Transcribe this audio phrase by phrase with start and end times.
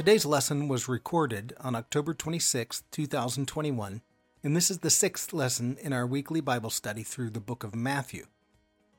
[0.00, 4.00] Today's lesson was recorded on October 26, 2021,
[4.42, 7.74] and this is the sixth lesson in our weekly Bible study through the book of
[7.74, 8.24] Matthew.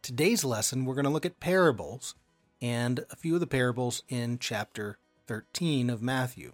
[0.03, 2.13] Today's lesson, we're going to look at parables
[2.61, 6.53] and a few of the parables in chapter 13 of Matthew.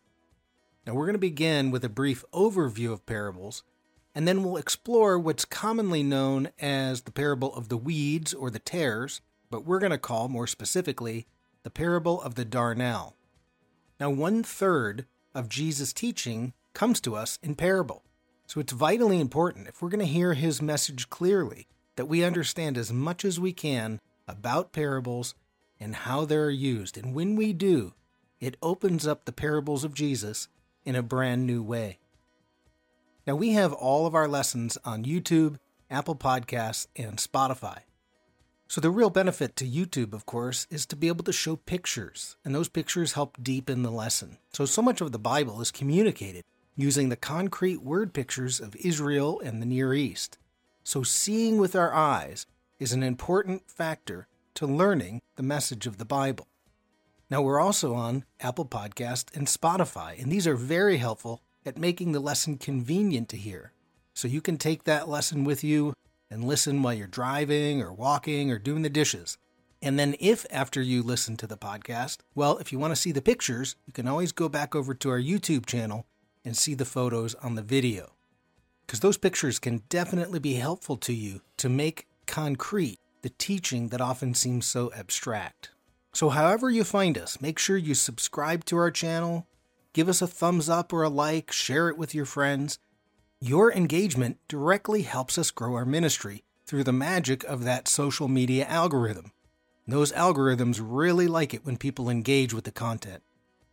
[0.86, 3.64] Now, we're going to begin with a brief overview of parables,
[4.16, 8.60] and then we'll explore what's commonly known as the parable of the weeds or the
[8.60, 11.28] tares, but we're going to call more specifically
[11.64, 13.17] the parable of the darnel.
[14.00, 18.04] Now, one third of Jesus' teaching comes to us in parable.
[18.46, 22.78] So it's vitally important, if we're going to hear his message clearly, that we understand
[22.78, 25.36] as much as we can about parables
[25.80, 26.98] and how they're used.
[26.98, 27.94] And when we do,
[28.40, 30.48] it opens up the parables of Jesus
[30.86, 32.00] in a brand new way.
[33.26, 35.58] Now, we have all of our lessons on YouTube,
[35.90, 37.80] Apple Podcasts, and Spotify.
[38.70, 42.36] So, the real benefit to YouTube, of course, is to be able to show pictures,
[42.44, 44.40] and those pictures help deepen the lesson.
[44.52, 46.44] So, so much of the Bible is communicated
[46.76, 50.38] using the concrete word pictures of Israel and the Near East.
[50.84, 52.46] So, seeing with our eyes
[52.78, 56.48] is an important factor to learning the message of the Bible.
[57.30, 62.12] Now, we're also on Apple Podcast and Spotify, and these are very helpful at making
[62.12, 63.72] the lesson convenient to hear.
[64.14, 65.94] So, you can take that lesson with you
[66.30, 69.38] and listen while you're driving or walking or doing the dishes.
[69.82, 73.12] And then, if after you listen to the podcast, well, if you want to see
[73.12, 76.08] the pictures, you can always go back over to our YouTube channel
[76.44, 78.14] and see the photos on the video.
[78.86, 84.02] Because those pictures can definitely be helpful to you to make concrete the teaching that
[84.02, 85.72] often seems so abstract.
[86.14, 89.46] So, however you find us, make sure you subscribe to our channel,
[89.94, 92.80] give us a thumbs up or a like, share it with your friends,
[93.40, 98.66] your engagement directly helps us grow our ministry through the magic of that social media
[98.66, 99.32] algorithm.
[99.88, 103.24] Those algorithms really like it when people engage with the content.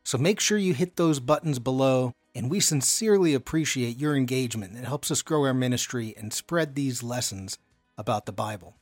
[0.05, 4.77] So make sure you hit those buttons below, and we sincerely appreciate your engagement.
[4.77, 7.59] It helps us grow our ministry and spread these lessons
[7.99, 8.77] about the Bible.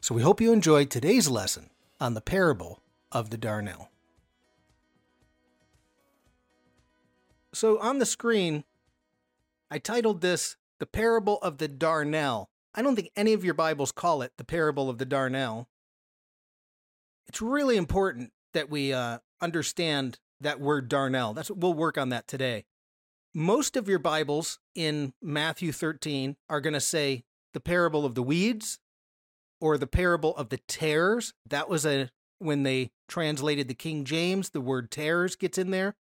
[0.00, 3.88] So we hope you enjoyed today's lesson on the parable of the darnel.
[7.52, 8.64] So on the screen,
[9.70, 12.46] I titled this The Parable of the Darnel.
[12.74, 15.66] I don't think any of your Bibles call it the Parable of the Darnel.
[17.26, 21.34] It's really important that we uh, understand that word darnel.
[21.34, 22.64] That's we'll work on that today.
[23.34, 28.22] Most of your Bibles in Matthew 13 are going to say the parable of the
[28.22, 28.78] weeds
[29.60, 31.34] or the parable of the tares.
[31.48, 35.96] That was a when they translated the King James, the word tares gets in there.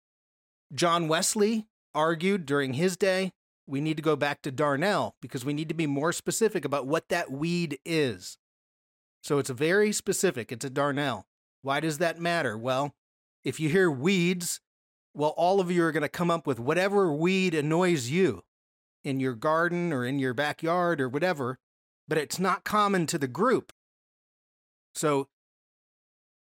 [0.74, 3.32] John Wesley argued during his day
[3.68, 6.88] we need to go back to Darnel because we need to be more specific about
[6.88, 8.38] what that weed is.
[9.24, 10.52] So it's very specific.
[10.52, 11.24] It's a Darnel.
[11.62, 12.58] Why does that matter?
[12.58, 12.94] Well,
[13.44, 14.62] if you hear weeds,
[15.14, 18.44] well, all of you are going to come up with whatever weed annoys you
[19.04, 21.58] in your garden or in your backyard or whatever,
[22.08, 23.72] but it's not common to the group.
[24.94, 25.28] So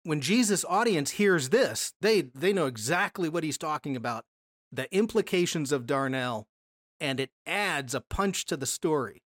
[0.02, 4.24] when Jesus' audience hears this, they, they know exactly what he's talking about
[4.70, 6.44] the implications of Darnel
[7.00, 9.22] and it adds a punch to the story.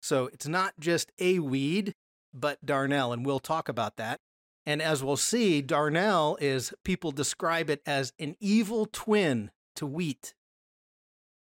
[0.00, 1.94] So it's not just a weed,
[2.32, 4.20] but darnel, and we'll talk about that.
[4.66, 10.34] And as we'll see, darnel is people describe it as an evil twin to wheat.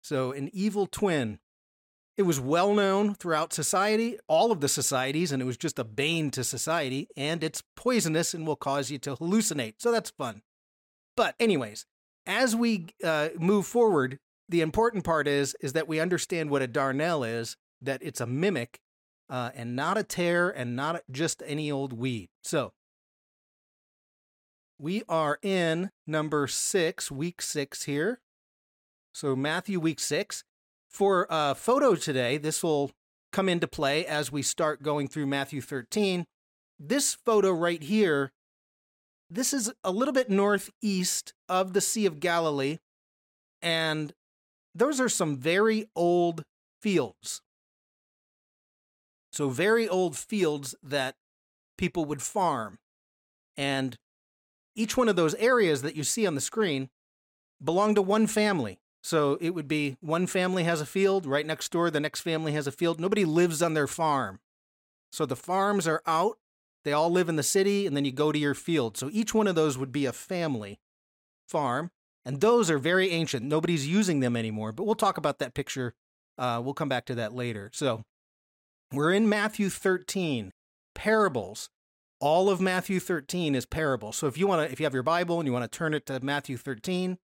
[0.03, 1.39] So, an evil twin.
[2.15, 5.83] It was well known throughout society, all of the societies, and it was just a
[5.83, 7.07] bane to society.
[7.17, 9.75] And it's poisonous and will cause you to hallucinate.
[9.79, 10.43] So, that's fun.
[11.15, 11.85] But, anyways,
[12.27, 14.19] as we uh, move forward,
[14.49, 18.27] the important part is is that we understand what a darnel is, that it's a
[18.27, 18.79] mimic,
[19.29, 22.29] uh, and not a tare, and not just any old weed.
[22.43, 22.73] So
[24.79, 28.21] we are in number six, week six here.
[29.13, 30.43] So Matthew week six.
[30.87, 32.91] For a photo today, this will
[33.33, 36.25] come into play as we start going through Matthew 13.
[36.79, 38.31] This photo right here,
[39.29, 42.77] this is a little bit northeast of the Sea of Galilee.
[43.61, 44.13] And
[44.77, 46.43] those are some very old
[46.81, 47.41] fields.
[49.31, 51.15] So, very old fields that
[51.77, 52.79] people would farm.
[53.55, 53.97] And
[54.75, 56.89] each one of those areas that you see on the screen
[57.63, 58.79] belong to one family.
[59.01, 62.51] So it would be one family has a field, right next door, the next family
[62.53, 62.99] has a field.
[62.99, 64.39] Nobody lives on their farm.
[65.11, 66.37] So the farms are out,
[66.83, 68.97] they all live in the city, and then you go to your field.
[68.97, 70.79] So each one of those would be a family
[71.47, 71.91] farm.
[72.27, 73.45] And those are very ancient.
[73.45, 75.93] Nobody's using them anymore, but we'll talk about that picture.
[76.37, 77.69] Uh, we'll come back to that later.
[77.73, 78.03] So
[78.91, 80.51] we're in Matthew 13,
[80.93, 81.69] parables.
[82.19, 84.17] All of Matthew 13 is parables.
[84.17, 85.93] So if you want to, if you have your Bible and you want to turn
[85.93, 87.17] it to Matthew 13,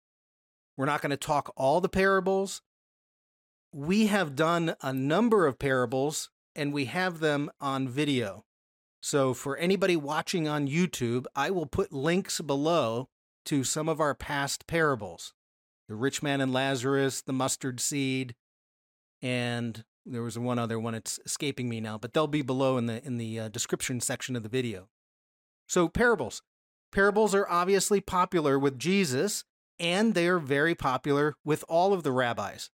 [0.78, 2.62] We're not going to talk all the parables.
[3.74, 8.46] We have done a number of parables and we have them on video.
[9.02, 13.10] So, for anybody watching on YouTube, I will put links below
[13.46, 15.34] to some of our past parables
[15.90, 18.36] the rich man and Lazarus, the mustard seed,
[19.22, 20.96] and there was one other one.
[20.96, 24.36] It's escaping me now, but they'll be below in the in the uh, description section
[24.36, 24.88] of the video.
[25.68, 26.42] So parables,
[26.92, 29.44] parables are obviously popular with Jesus,
[29.80, 32.70] and they are very popular with all of the rabbis.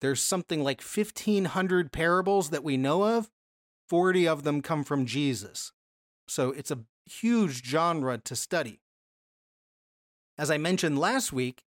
[0.00, 3.30] There's something like 1,500 parables that we know of.
[3.88, 5.72] 40 of them come from Jesus.
[6.28, 8.80] So it's a huge genre to study.
[10.40, 11.64] As I mentioned last week,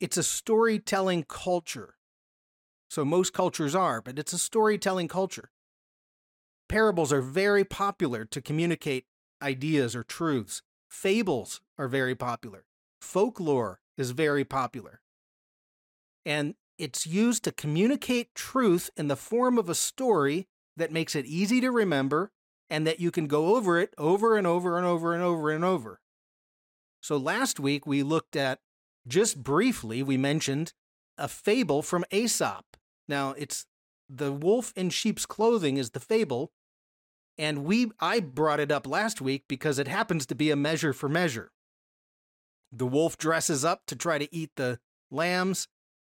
[0.00, 1.96] it's a storytelling culture.
[2.88, 5.50] So most cultures are, but it's a storytelling culture.
[6.70, 9.04] Parables are very popular to communicate
[9.42, 10.62] ideas or truths.
[10.88, 12.64] Fables are very popular.
[13.02, 15.02] Folklore is very popular.
[16.24, 20.48] And it's used to communicate truth in the form of a story
[20.78, 22.30] that makes it easy to remember
[22.70, 25.62] and that you can go over it over and over and over and over and
[25.62, 26.00] over.
[27.00, 28.60] So last week we looked at,
[29.06, 30.72] just briefly, we mentioned
[31.16, 32.76] a fable from Aesop.
[33.08, 33.66] Now, it's
[34.08, 36.52] the wolf in sheep's clothing is the fable,
[37.36, 40.92] and we I brought it up last week because it happens to be a measure
[40.92, 41.50] for measure.
[42.72, 44.78] The wolf dresses up to try to eat the
[45.10, 45.68] lambs.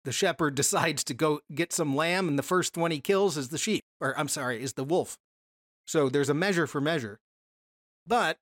[0.04, 3.48] The shepherd decides to go get some lamb, and the first one he kills is
[3.48, 5.18] the sheep, or I'm sorry, is the wolf.
[5.86, 7.20] So there's a measure for measure.
[8.06, 8.38] But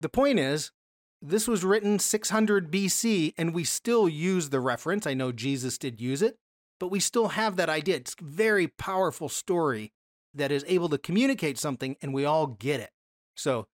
[0.00, 0.72] the point is,
[1.22, 5.06] this was written 600 BC, and we still use the reference.
[5.06, 6.36] I know Jesus did use it,
[6.78, 7.96] but we still have that idea.
[7.96, 9.92] It's a very powerful story
[10.34, 12.90] that is able to communicate something, and we all get it.
[13.36, 13.66] So,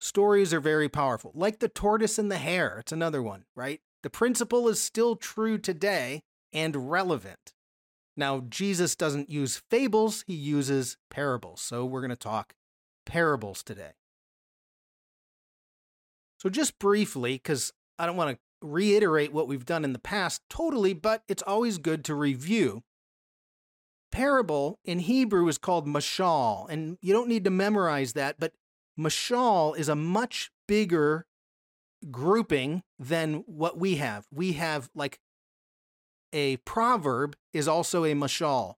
[0.00, 1.30] stories are very powerful.
[1.34, 3.80] Like the tortoise and the hare, it's another one, right?
[4.02, 7.52] The principle is still true today and relevant.
[8.16, 11.60] Now, Jesus doesn't use fables, he uses parables.
[11.60, 12.54] So, we're going to talk
[13.06, 13.92] parables today.
[16.42, 20.42] So, just briefly, because I don't want to reiterate what we've done in the past
[20.50, 22.82] totally, but it's always good to review.
[24.10, 28.54] Parable in Hebrew is called mashal, and you don't need to memorize that, but
[28.98, 31.26] mashal is a much bigger
[32.10, 34.26] grouping than what we have.
[34.32, 35.20] We have like
[36.32, 38.74] a proverb is also a mashal.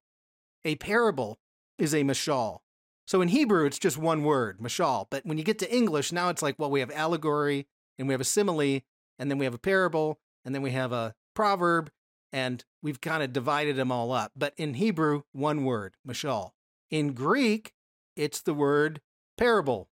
[0.66, 1.38] A parable
[1.78, 2.58] is a mashal.
[3.06, 5.06] So in Hebrew, it's just one word, mashal.
[5.10, 7.66] But when you get to English, now it's like, well, we have allegory
[7.98, 8.80] and we have a simile
[9.18, 11.90] and then we have a parable and then we have a proverb
[12.32, 14.32] and we've kind of divided them all up.
[14.34, 16.50] But in Hebrew, one word, mashal.
[16.90, 17.74] In Greek,
[18.16, 19.00] it's the word
[19.36, 19.88] parable.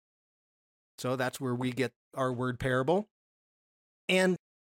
[0.97, 3.07] So that's where we get our word parable.
[4.07, 4.37] And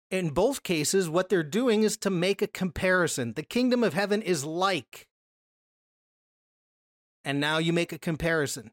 [0.10, 3.34] in both cases, what they're doing is to make a comparison.
[3.34, 5.08] The kingdom of heaven is like.
[7.24, 8.72] And now you make a comparison.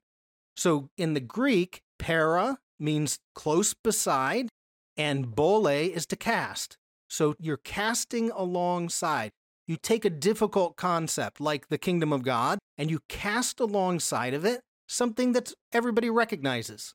[0.56, 4.48] So in the Greek, para means close beside,
[4.96, 6.76] and bole is to cast.
[7.08, 9.30] So you're casting alongside.
[9.66, 14.44] You take a difficult concept like the kingdom of God and you cast alongside of
[14.44, 16.94] it something that everybody recognizes.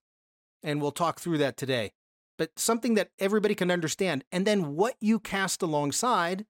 [0.62, 1.92] And we'll talk through that today
[2.38, 4.24] but something that everybody can understand.
[4.32, 6.46] And then what you cast alongside,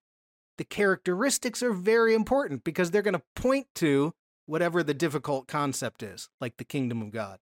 [0.58, 4.14] the characteristics are very important because they're going to point to
[4.46, 7.40] whatever the difficult concept is, like the kingdom of God.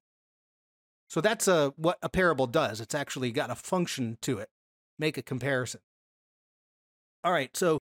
[1.09, 2.81] So that's a, what a parable does.
[2.81, 4.49] It's actually got a function to it.
[4.97, 5.81] Make a comparison.
[7.23, 7.79] All right, so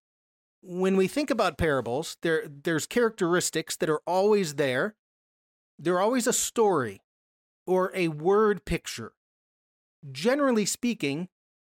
[0.63, 4.95] when we think about parables, there, there's characteristics that are always there.
[5.79, 7.01] They're always a story
[7.67, 9.13] or a word picture
[10.11, 11.29] Generally speaking,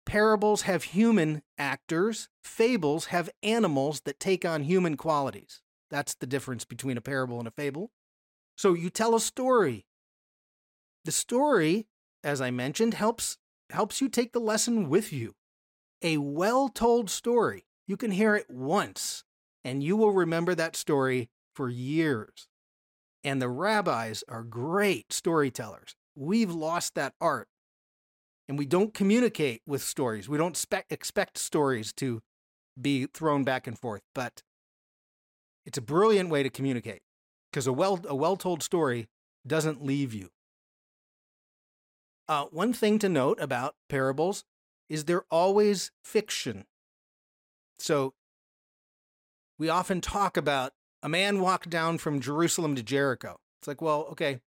[0.05, 5.63] parables have human actors, fables have animals that take on human qualities.
[5.91, 7.91] That's the difference between a parable and a fable.
[8.57, 9.87] So you tell a story.
[11.05, 11.87] The story,
[12.23, 13.39] as I mentioned, helps
[13.71, 15.35] helps you take the lesson with you.
[16.03, 19.25] A well-told story, you can hear it once
[19.65, 22.49] and you will remember that story for years.
[23.25, 25.97] And the rabbis are great storytellers.
[26.15, 27.49] We've lost that art
[28.49, 30.29] and we don't communicate with stories.
[30.29, 32.23] We don't spe- expect stories to
[32.81, 34.43] be thrown back and forth, but
[35.69, 37.03] it's a brilliant way to communicate
[37.53, 39.07] because a well a well told story
[39.47, 40.31] doesn't leave you.
[42.27, 44.45] Uh, one thing to note about parables
[44.89, 46.65] is they're always fiction.
[47.79, 48.15] So
[49.59, 50.73] we often talk about
[51.03, 53.37] a man walked down from Jerusalem to Jericho.
[53.61, 54.41] It's like, well, okay,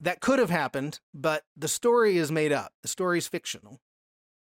[0.00, 2.72] that could have happened, but the story is made up.
[2.82, 3.78] The story is fictional.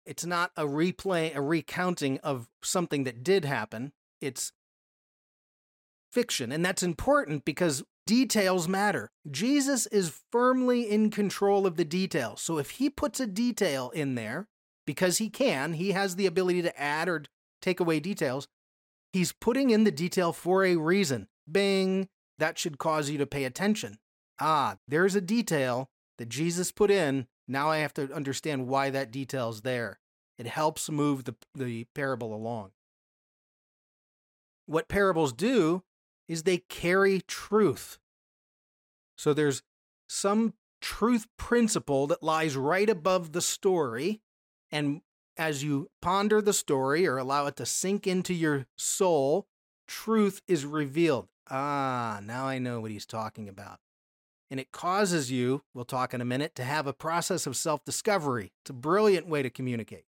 [0.08, 3.94] It's not a replay, a recounting of something that did happen.
[4.20, 4.52] It's
[6.14, 6.52] fiction.
[6.52, 9.10] And that's important because details matter.
[9.30, 12.42] Jesus is firmly in control of the details.
[12.42, 14.48] So if he puts a detail in there,
[14.86, 17.24] because he can, he has the ability to add or
[17.62, 18.48] take away details,
[19.12, 21.28] he's putting in the detail for a reason.
[21.50, 23.98] Bing, that should cause you to pay attention.
[24.40, 27.28] Ah, there's a detail that Jesus put in.
[27.48, 30.00] Now I have to understand why that detail's there.
[30.38, 32.72] It helps move the, the parable along.
[34.66, 35.84] What parables do
[36.28, 38.00] is they carry truth.
[39.18, 39.64] So there's
[40.08, 44.22] some truth principle that lies right above the story.
[44.72, 45.02] And
[45.38, 49.48] as you ponder the story or allow it to sink into your soul,
[49.88, 51.28] truth is revealed.
[51.50, 53.80] Ah, now I know what he's talking about.
[54.52, 57.84] And it causes you, we'll talk in a minute, to have a process of self
[57.86, 58.52] discovery.
[58.62, 60.06] It's a brilliant way to communicate.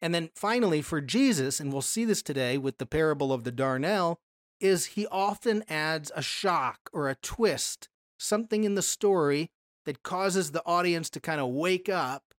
[0.00, 3.52] And then finally, for Jesus, and we'll see this today with the parable of the
[3.52, 4.18] darnel,
[4.60, 9.50] is he often adds a shock or a twist, something in the story
[9.84, 12.34] that causes the audience to kind of wake up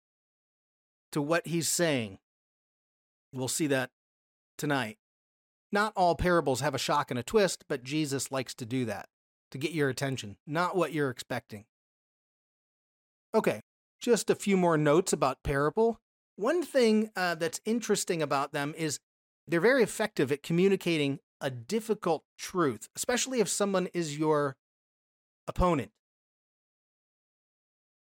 [1.12, 2.18] to what he's saying.
[3.32, 3.90] We'll see that
[4.58, 4.98] tonight.
[5.72, 9.08] Not all parables have a shock and a twist, but Jesus likes to do that
[9.50, 11.64] to get your attention, not what you're expecting.
[13.34, 13.60] Okay,
[14.00, 16.00] just a few more notes about parable.
[16.36, 18.98] One thing uh, that's interesting about them is
[19.46, 24.56] they're very effective at communicating a difficult truth, especially if someone is your
[25.46, 25.92] opponent.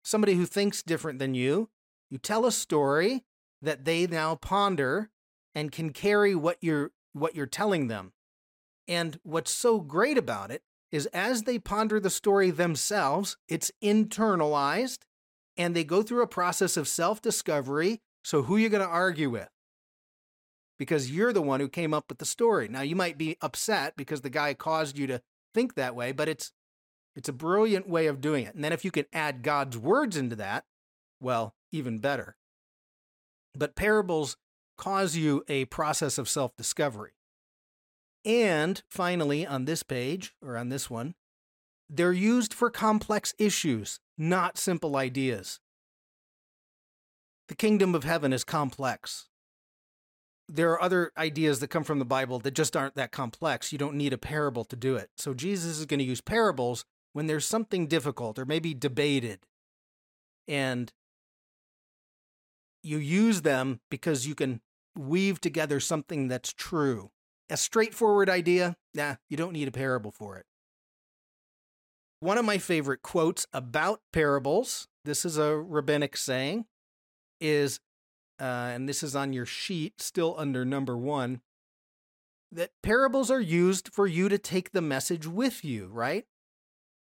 [0.03, 1.69] Somebody who thinks different than you,
[2.11, 3.23] you tell a story
[3.61, 5.11] that they now ponder
[5.55, 8.15] and can carry what you're what you're telling them.
[8.89, 15.01] And what's so great about it is as they ponder the story themselves, it's internalized
[15.59, 18.01] and they go through a process of self-discovery.
[18.23, 19.51] So who are you going to argue with?
[20.79, 22.69] Because you're the one who came up with the story.
[22.69, 25.21] Now you might be upset because the guy caused you to
[25.55, 26.53] think that way, but it's
[27.17, 28.55] it's a brilliant way of doing it.
[28.55, 30.65] And then if you can add God's words into that,
[31.21, 32.37] well, even better.
[33.55, 34.37] But parables
[34.77, 37.13] cause you a process of self-discovery.
[38.25, 41.15] And finally, on this page or on this one,
[41.89, 45.61] they're used for complex issues, not simple ideas.
[47.49, 49.29] The kingdom of heaven is complex
[50.49, 53.73] there are other ideas that come from the Bible that just aren't that complex.
[53.73, 55.11] You don't need a parable to do it.
[55.17, 59.41] So Jesus is going to use parables when there's something difficult or maybe debated.
[60.47, 60.93] And
[62.83, 64.61] you use them because you can
[64.97, 67.11] weave together something that's true.
[67.51, 70.45] A straightforward idea, nah, you don't need a parable for it.
[72.21, 76.67] One of my favorite quotes about parables, this is a rabbinic saying,
[77.41, 77.81] is
[78.41, 81.41] uh, and this is on your sheet, still under number one,
[82.51, 86.25] that parables are used for you to take the message with you, right?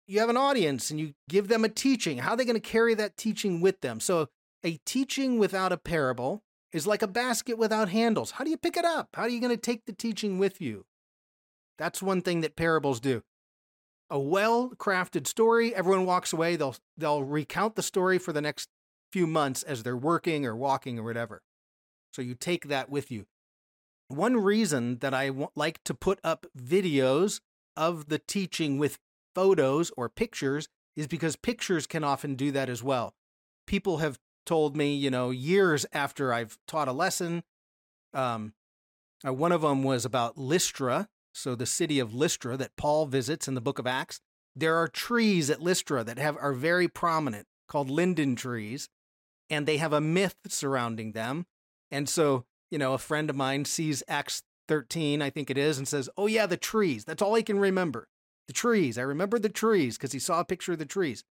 [0.07, 2.19] You have an audience and you give them a teaching.
[2.19, 4.01] How are they going to carry that teaching with them?
[4.01, 4.29] So,
[4.65, 8.33] a teaching without a parable is like a basket without handles.
[8.33, 9.11] How do you pick it up?
[9.15, 10.87] How are you going to take the teaching with you?
[11.79, 13.23] That's one thing that parables do.
[14.11, 18.69] A well-crafted story, everyone walks away, they'll they'll recount the story for the next
[19.13, 21.43] few months as they're working or walking or whatever.
[22.13, 23.27] So you take that with you.
[24.09, 27.41] One reason that I w- like to put up videos
[27.77, 28.99] of the teaching with
[29.35, 33.15] photos or pictures is because pictures can often do that as well.
[33.67, 37.45] People have told me, you know, years after I've taught a lesson.
[38.13, 38.53] Um,
[39.27, 43.49] uh, one of them was about Lystra, so the city of Lystra that Paul visits
[43.49, 44.21] in the book of Acts.
[44.55, 48.91] There are trees at Lystra that have are very prominent called linden trees
[49.51, 51.47] and they have a myth surrounding them.
[51.91, 55.79] And so, you know, a friend of mine sees Acts 13, I think it is,
[55.79, 57.05] and says, Oh, yeah, the trees.
[57.05, 58.09] That's all he can remember.
[58.47, 58.99] The trees.
[58.99, 61.25] I remember the trees because he saw a picture of the trees.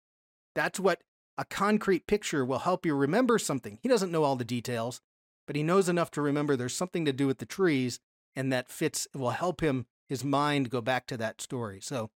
[0.56, 1.02] That's what
[1.38, 3.80] a concrete picture will help you remember something.
[3.82, 5.02] He doesn't know all the details,
[5.48, 8.00] but he knows enough to remember there's something to do with the trees,
[8.36, 11.80] and that fits, will help him, his mind, go back to that story.
[11.82, 12.10] So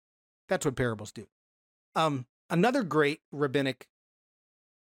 [0.48, 1.28] that's what parables do.
[1.96, 3.88] Um, another great rabbinic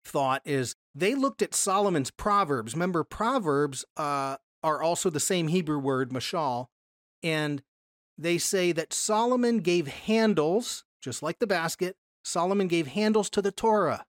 [0.04, 2.74] thought is they looked at Solomon's Proverbs.
[2.74, 6.66] Remember, Proverbs uh, are also the same Hebrew word, mashal,
[7.22, 7.62] and
[8.16, 13.52] they say that Solomon gave handles, just like the basket, Solomon gave handles to the
[13.52, 14.04] Torah.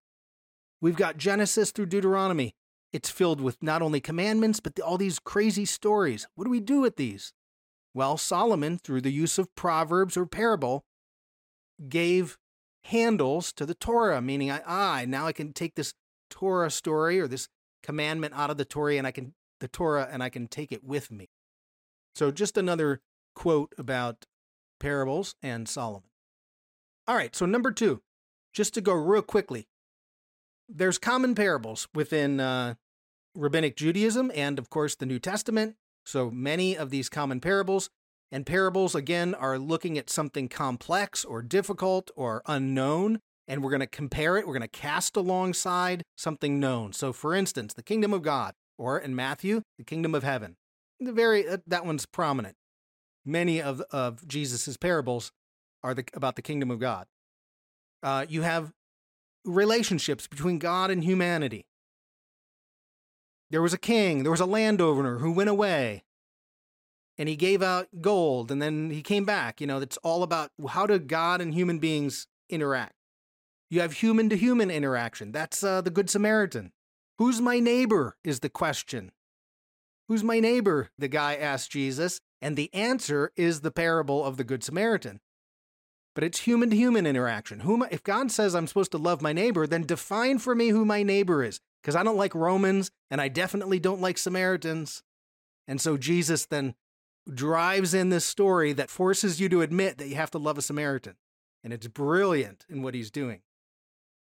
[0.82, 2.56] We've got Genesis through Deuteronomy.
[2.94, 6.28] It's filled with not only commandments, but all these crazy stories.
[6.36, 7.34] What do we do with these?
[7.94, 10.86] Well, Solomon, through the use of proverbs or parable,
[11.90, 12.38] gave
[12.86, 15.94] handles to the Torah, meaning I, ah, now I can take this
[16.30, 17.48] Torah story or this
[17.82, 20.84] commandment out of the Torah and I can the Torah and I can take it
[20.84, 21.30] with me.
[22.13, 23.01] So just another
[23.34, 24.25] quote about
[24.80, 26.10] parables and Solomon.
[27.08, 28.01] All right, so number 2,
[28.54, 29.68] just to go real quickly.
[30.68, 32.75] There's common parables within uh,
[33.36, 35.75] rabbinic Judaism and of course the New Testament.
[36.04, 37.89] So many of these common parables
[38.32, 43.82] and parables again are looking at something complex or difficult or unknown and we're going
[43.82, 44.48] to compare it.
[44.48, 46.94] We're going to cast alongside something known.
[46.94, 50.55] So, for instance, the kingdom of God, or in Matthew, the kingdom of heaven.
[51.00, 52.55] The very uh, that one's prominent.
[53.25, 55.32] Many of of Jesus's parables
[55.84, 57.05] are the, about the kingdom of God.
[58.01, 58.72] Uh, you have
[59.44, 61.65] relationships between God and humanity.
[63.51, 66.03] There was a king, there was a landowner who went away
[67.18, 69.62] and he gave out gold and then he came back.
[69.62, 72.94] You know, it's all about how do God and human beings interact.
[73.70, 75.32] You have human to human interaction.
[75.32, 76.72] That's uh, the Good Samaritan.
[77.18, 79.12] Who's my neighbor is the question.
[80.08, 80.90] Who's my neighbor?
[80.98, 85.20] The guy asked Jesus, and the answer is the parable of the Good Samaritan.
[86.14, 87.62] But it's human to human interaction.
[87.62, 90.86] Who if God says I'm supposed to love my neighbor, then define for me who
[90.86, 95.04] my neighbor is, because I don't like Romans and I definitely don't like Samaritans.
[95.68, 96.76] And so Jesus then
[97.34, 100.62] drives in this story that forces you to admit that you have to love a
[100.62, 101.15] Samaritan.
[101.63, 103.41] And it's brilliant in what he's doing.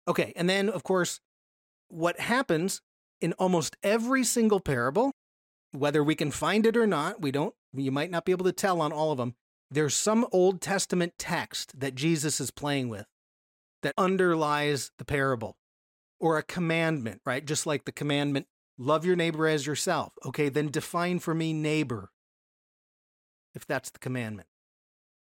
[0.08, 1.20] Okay, and then, of course,
[1.88, 2.80] what happens
[3.20, 5.12] in almost every single parable,
[5.72, 8.52] whether we can find it or not, we don't, you might not be able to
[8.52, 9.34] tell on all of them.
[9.70, 13.06] There's some Old Testament text that Jesus is playing with
[13.82, 15.56] that underlies the parable
[16.18, 17.44] or a commandment, right?
[17.44, 18.46] Just like the commandment,
[18.78, 20.12] love your neighbor as yourself.
[20.24, 22.10] Okay, then define for me neighbor
[23.56, 24.48] if that's the commandment.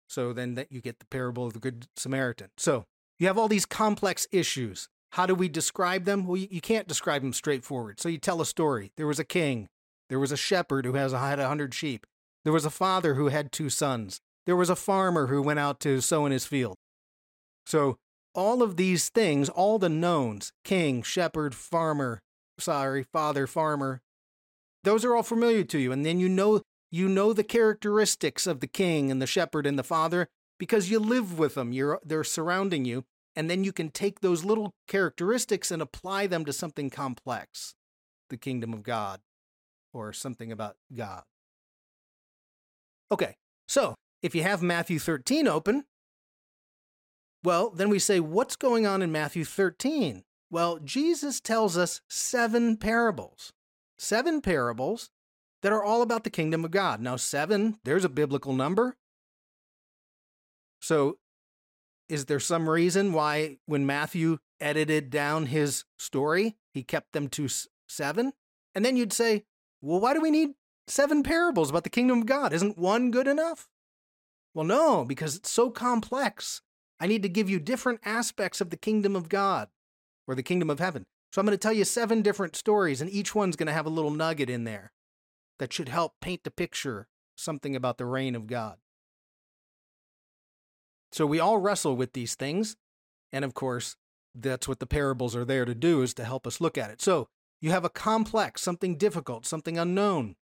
[0.07, 2.49] So then that you get the parable of the Good Samaritan.
[2.57, 2.85] So
[3.17, 4.89] you have all these complex issues.
[5.13, 6.27] How do we describe them?
[6.27, 7.99] Well, you, can't describe them straightforward.
[7.99, 8.91] So you tell a story.
[8.97, 9.67] There was a king.
[10.09, 12.05] There was a shepherd who has had a hundred sheep.
[12.43, 14.19] There was a father who had two sons.
[14.45, 16.75] There was a farmer who went out to sow in his field.
[17.65, 17.97] So
[18.33, 22.21] all of these things, all the knowns, king, shepherd, farmer,
[22.59, 24.01] sorry, father, farmer,
[24.83, 25.91] those are all familiar to you.
[25.91, 29.77] And then you know you know the characteristics of the king and the shepherd and
[29.77, 31.71] the father, because you live with them.
[31.71, 36.45] You're they're surrounding you, and then you can take those little characteristics and apply them
[36.45, 37.75] to something complex,
[38.29, 39.19] the kingdom of God,
[39.93, 41.23] or something about God.
[43.11, 43.35] Okay,
[43.67, 45.85] so if you have Matthew 13 open,
[47.43, 50.23] well, then we say, what's going on in Matthew 13?
[50.49, 53.53] Well, Jesus tells us seven parables.
[53.97, 55.09] Seven parables
[55.61, 57.01] that are all about the kingdom of God.
[57.01, 58.95] Now, seven, there's a biblical number.
[60.81, 61.17] So,
[62.07, 67.49] is there some reason why when Matthew edited down his story, he kept them to
[67.89, 68.33] seven?
[68.73, 69.43] And then you'd say,
[69.81, 70.51] well, why do we need
[70.87, 72.53] seven parables about the kingdom of God?
[72.53, 73.67] Isn't one good enough?
[74.53, 76.61] Well, no, because it's so complex.
[76.99, 79.67] I need to give you different aspects of the kingdom of God
[80.27, 81.03] or the kingdom of heaven.
[81.31, 83.85] So I'm going to tell you seven different stories, and each one's going to have
[83.85, 84.91] a little nugget in there
[85.59, 88.77] that should help paint the picture something about the reign of God.
[91.11, 92.75] So we all wrestle with these things.
[93.31, 93.95] And of course,
[94.35, 97.01] that's what the parables are there to do is to help us look at it.
[97.01, 97.27] So
[97.61, 100.35] you have a complex, something difficult, something unknown.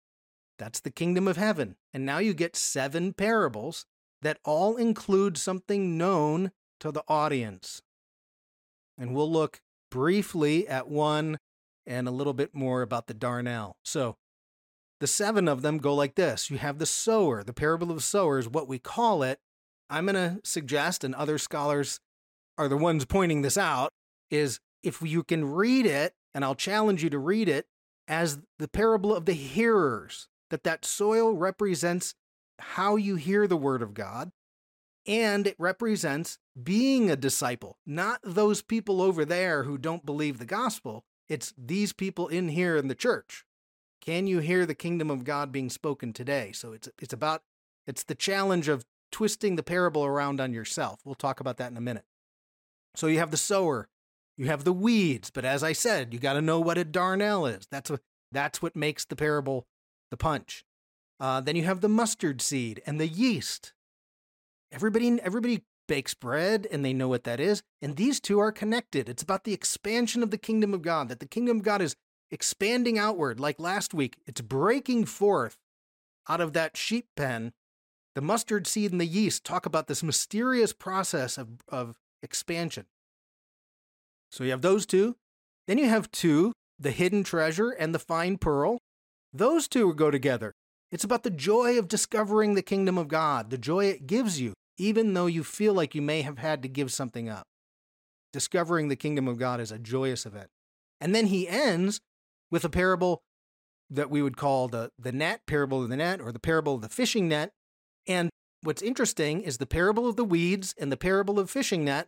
[0.58, 1.76] That's the kingdom of heaven.
[1.94, 3.86] And now you get seven parables
[4.22, 7.82] that all include something known to the audience.
[8.98, 11.38] And we'll look briefly at one
[11.86, 13.74] and a little bit more about the darnel.
[13.84, 14.16] So
[15.06, 18.02] the seven of them go like this you have the sower, the parable of the
[18.02, 19.40] sower is what we call it
[19.90, 22.00] I'm going to suggest, and other scholars
[22.58, 23.94] are the ones pointing this out,
[24.32, 27.68] is if you can read it, and I'll challenge you to read it
[28.08, 32.16] as the parable of the hearers, that that soil represents
[32.60, 34.32] how you hear the word of God,
[35.06, 40.46] and it represents being a disciple, not those people over there who don't believe the
[40.46, 41.04] gospel.
[41.30, 43.46] It's these people in here in the church.
[44.06, 46.52] Can you hear the kingdom of God being spoken today?
[46.52, 47.42] So it's it's about
[47.88, 51.00] it's the challenge of twisting the parable around on yourself.
[51.04, 52.06] We'll talk about that in a minute.
[52.96, 53.90] So you have the sower,
[54.38, 57.52] you have the weeds, but as I said, you got to know what a darnel
[57.52, 57.68] is.
[57.72, 59.66] That's what that's what makes the parable
[60.12, 60.64] the punch.
[61.20, 63.74] Uh, then you have the mustard seed and the yeast.
[64.72, 69.10] Everybody everybody bakes bread and they know what that is, and these two are connected.
[69.10, 71.10] It's about the expansion of the kingdom of God.
[71.10, 71.96] That the kingdom of God is
[72.32, 74.18] expanding outward, like last week.
[74.26, 75.58] It's breaking forth
[76.28, 77.54] out of that sheep pen
[78.16, 82.86] the mustard seed and the yeast talk about this mysterious process of, of expansion.
[84.32, 85.16] So you have those two.
[85.68, 88.80] Then you have two the hidden treasure and the fine pearl.
[89.34, 90.54] Those two go together.
[90.92, 94.54] It's about the joy of discovering the kingdom of God, the joy it gives you,
[94.78, 97.44] even though you feel like you may have had to give something up.
[98.34, 100.50] Discovering the kingdom of God is a joyous event.
[101.00, 102.00] And then he ends
[102.52, 103.22] with a parable
[103.90, 106.82] that we would call the, the net, parable of the net, or the parable of
[106.82, 107.52] the fishing net.
[108.08, 108.30] And
[108.62, 112.08] what's interesting is the parable of the weeds and the parable of fishing net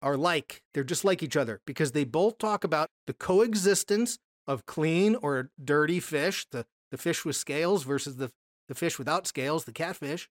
[0.00, 0.62] are like.
[0.72, 5.50] They're just like each other because they both talk about the coexistence of clean or
[5.62, 8.30] dirty fish, the, the fish with scales versus the,
[8.68, 10.28] the fish without scales, the catfish.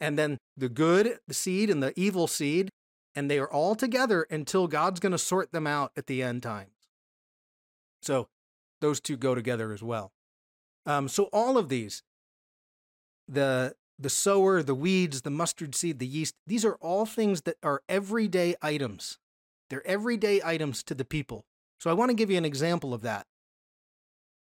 [0.00, 2.70] And then the good the seed and the evil seed.
[3.14, 6.42] And they are all together until God's going to sort them out at the end
[6.42, 6.70] times.
[8.02, 8.26] So
[8.80, 10.12] those two go together as well.
[10.86, 12.02] Um, so all of these,
[13.28, 17.56] the the sower, the weeds, the mustard seed, the yeast, these are all things that
[17.62, 19.18] are everyday items.
[19.70, 21.44] They're everyday items to the people.
[21.78, 23.26] So I want to give you an example of that.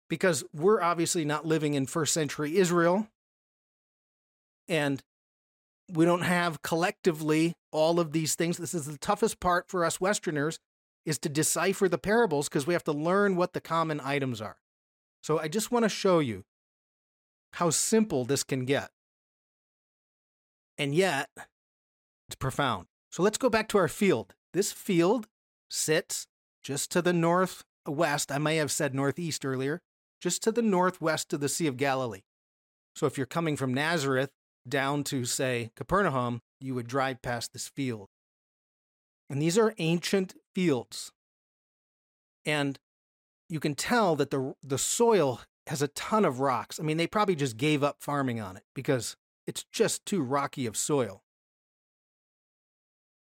[0.09, 3.09] Because we're obviously not living in first century Israel.
[4.68, 5.03] And
[5.90, 8.57] we don't have collectively all of these things.
[8.57, 10.59] This is the toughest part for us Westerners
[11.05, 14.59] is to decipher the parables because we have to learn what the common items are.
[15.23, 16.45] So I just want to show you
[17.55, 18.91] how simple this can get.
[20.79, 21.29] And yet,
[22.29, 22.87] it's profound.
[23.11, 24.35] So let's go back to our field.
[24.53, 25.29] This field
[25.69, 26.27] sits
[26.62, 28.33] just to the northwest.
[28.33, 29.81] I may have said northeast earlier,
[30.21, 32.23] just to the northwest of the Sea of Galilee.
[32.97, 34.31] So if you're coming from Nazareth
[34.69, 38.09] down to, say, Capernaum, you would drive past this field.
[39.33, 41.11] And these are ancient fields.
[42.45, 42.79] And
[43.49, 46.79] you can tell that the, the soil has a ton of rocks.
[46.79, 49.16] I mean, they probably just gave up farming on it because
[49.47, 51.23] it's just too rocky of soil.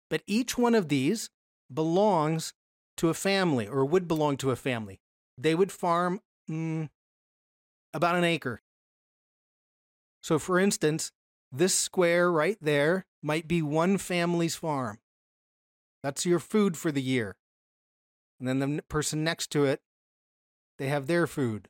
[0.09, 1.29] But each one of these
[1.71, 2.55] belongs
[2.97, 5.01] to a family or would belong to a family.
[5.37, 6.89] They would farm mm,
[7.93, 8.63] about an acre.
[10.23, 11.11] So, for instance,
[11.51, 14.97] this square right there might be one family's farm.
[16.03, 17.35] That's your food for the year.
[18.39, 19.81] And then the person next to it,
[20.77, 21.67] they have their food.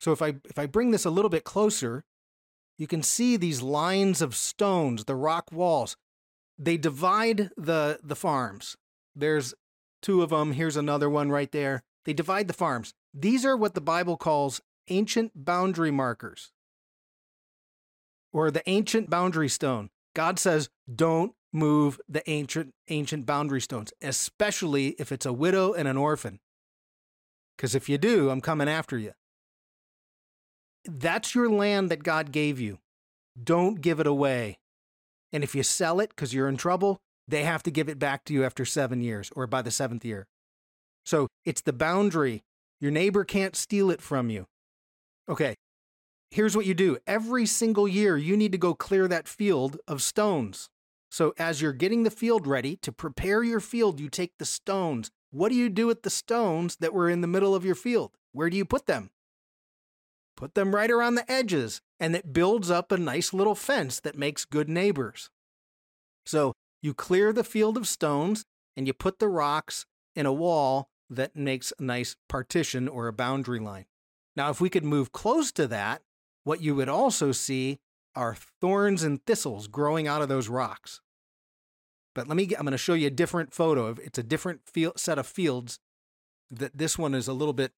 [0.00, 2.04] So if I if I bring this a little bit closer,
[2.78, 5.96] you can see these lines of stones, the rock walls.
[6.58, 8.76] They divide the the farms.
[9.14, 9.54] There's
[10.02, 11.82] two of them, here's another one right there.
[12.04, 12.94] They divide the farms.
[13.12, 16.52] These are what the Bible calls ancient boundary markers
[18.32, 19.88] or the ancient boundary stone.
[20.14, 25.88] God says, don't move the ancient ancient boundary stones, especially if it's a widow and
[25.88, 26.40] an orphan.
[27.56, 29.12] Because if you do, I'm coming after you.
[30.84, 32.80] That's your land that God gave you.
[33.42, 34.58] Don't give it away.
[35.32, 38.24] And if you sell it because you're in trouble, they have to give it back
[38.24, 40.26] to you after seven years or by the seventh year.
[41.06, 42.42] So it's the boundary.
[42.80, 44.46] Your neighbor can't steal it from you.
[45.28, 45.54] Okay,
[46.30, 50.02] here's what you do every single year, you need to go clear that field of
[50.02, 50.68] stones.
[51.14, 55.12] So, as you're getting the field ready to prepare your field, you take the stones.
[55.30, 58.16] What do you do with the stones that were in the middle of your field?
[58.32, 59.10] Where do you put them?
[60.36, 64.18] Put them right around the edges, and it builds up a nice little fence that
[64.18, 65.30] makes good neighbors.
[66.26, 68.44] So, you clear the field of stones
[68.76, 73.12] and you put the rocks in a wall that makes a nice partition or a
[73.12, 73.86] boundary line.
[74.34, 76.02] Now, if we could move close to that,
[76.42, 77.78] what you would also see
[78.16, 81.00] are thorns and thistles growing out of those rocks.
[82.14, 84.22] But let me get, I'm going to show you a different photo of it's a
[84.22, 85.78] different field, set of fields
[86.50, 87.72] that this one is a little bit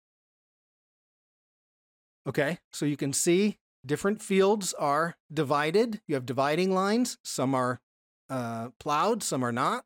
[2.27, 6.01] Okay, so you can see different fields are divided.
[6.09, 7.18] You have dividing lines.
[7.22, 7.81] Some are
[8.29, 9.85] uh, plowed, some are not.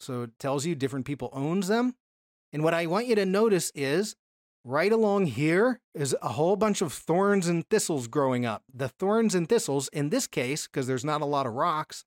[0.00, 1.94] So it tells you different people owns them.
[2.52, 4.16] And what I want you to notice is
[4.64, 8.62] right along here is a whole bunch of thorns and thistles growing up.
[8.72, 12.04] The thorns and thistles, in this case, because there's not a lot of rocks,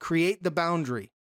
[0.00, 1.12] create the boundary.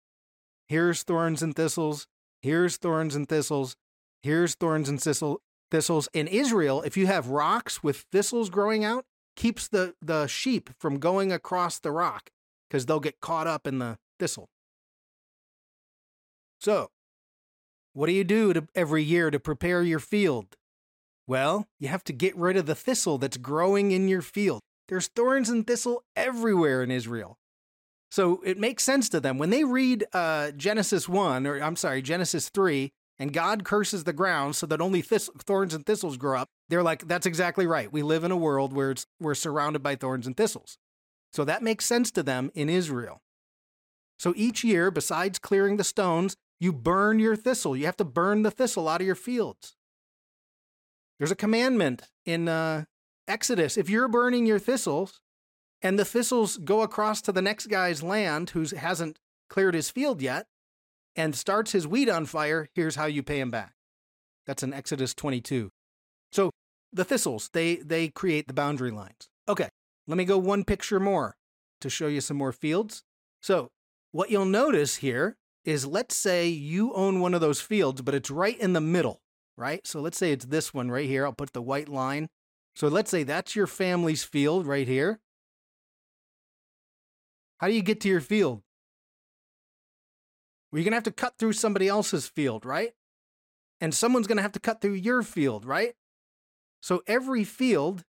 [0.72, 2.06] Here's thorns and thistles.
[2.40, 3.76] Here's thorns and thistles.
[4.22, 6.08] Here's thorns and thistle, thistles.
[6.14, 9.04] In Israel, if you have rocks with thistles growing out,
[9.36, 12.30] keeps the, the sheep from going across the rock
[12.70, 14.48] because they'll get caught up in the thistle.
[16.58, 16.88] So,
[17.92, 20.56] what do you do to, every year to prepare your field?
[21.26, 24.62] Well, you have to get rid of the thistle that's growing in your field.
[24.88, 27.36] There's thorns and thistle everywhere in Israel.
[28.12, 29.38] So it makes sense to them.
[29.38, 34.12] When they read uh, Genesis 1, or I'm sorry, Genesis 3, and God curses the
[34.12, 37.90] ground so that only thorns and thistles grow up, they're like, that's exactly right.
[37.90, 40.76] We live in a world where it's, we're surrounded by thorns and thistles.
[41.32, 43.22] So that makes sense to them in Israel.
[44.18, 47.74] So each year, besides clearing the stones, you burn your thistle.
[47.74, 49.74] You have to burn the thistle out of your fields.
[51.18, 52.84] There's a commandment in uh,
[53.26, 53.78] Exodus.
[53.78, 55.22] If you're burning your thistles
[55.82, 59.18] and the thistles go across to the next guy's land who hasn't
[59.50, 60.46] cleared his field yet
[61.16, 63.74] and starts his wheat on fire, here's how you pay him back.
[64.46, 65.70] That's in Exodus 22.
[66.30, 66.50] So
[66.92, 69.28] the thistles, they, they create the boundary lines.
[69.48, 69.68] Okay,
[70.06, 71.36] let me go one picture more
[71.80, 73.02] to show you some more fields.
[73.40, 73.70] So
[74.12, 78.30] what you'll notice here is let's say you own one of those fields, but it's
[78.30, 79.20] right in the middle,
[79.56, 79.86] right?
[79.86, 81.24] So let's say it's this one right here.
[81.26, 82.28] I'll put the white line.
[82.74, 85.20] So let's say that's your family's field right here.
[87.62, 88.60] How do you get to your field?
[90.70, 92.92] Well, you're going to have to cut through somebody else's field, right?
[93.80, 95.94] And someone's going to have to cut through your field, right?
[96.80, 98.02] So every field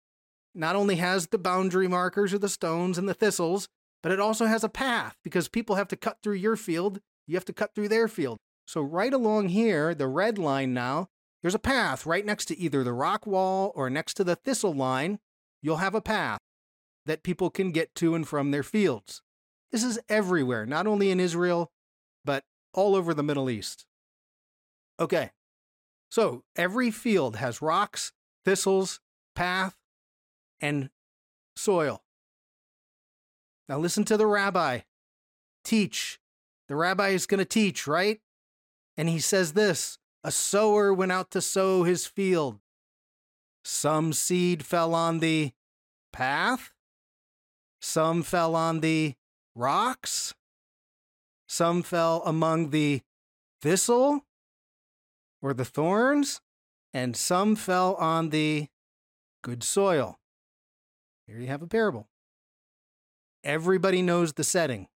[0.55, 3.69] not only has the boundary markers or the stones and the thistles,
[4.03, 7.01] but it also has a path because people have to cut through your field.
[7.27, 8.39] You have to cut through their field.
[8.67, 11.09] So, right along here, the red line now,
[11.43, 14.73] there's a path right next to either the rock wall or next to the thistle
[14.73, 15.19] line.
[15.61, 16.39] You'll have a path
[17.05, 19.21] that people can get to and from their fields.
[19.73, 21.73] This is everywhere, not only in Israel,
[22.25, 23.87] but all over the Middle East.
[25.01, 25.31] Okay,
[26.11, 28.13] so every field has rocks,
[28.45, 29.01] thistles,
[29.35, 29.77] path,
[30.61, 30.91] and
[31.57, 32.03] soil.
[33.69, 34.81] Now listen to the rabbi
[35.65, 36.21] teach.
[36.69, 38.21] The rabbi is going to teach, right?
[38.97, 42.61] And he says this A sower went out to sow his field.
[43.65, 45.53] Some seed fell on the
[46.13, 46.73] path,
[47.81, 49.15] some fell on the
[49.55, 50.35] rocks,
[51.47, 53.03] some fell among the
[53.61, 54.25] thistle
[55.41, 56.41] or the thorns,
[56.95, 58.69] and some fell on the
[59.43, 60.19] good soil.
[61.27, 62.09] Here you have a parable.
[63.45, 64.89] Everybody knows the setting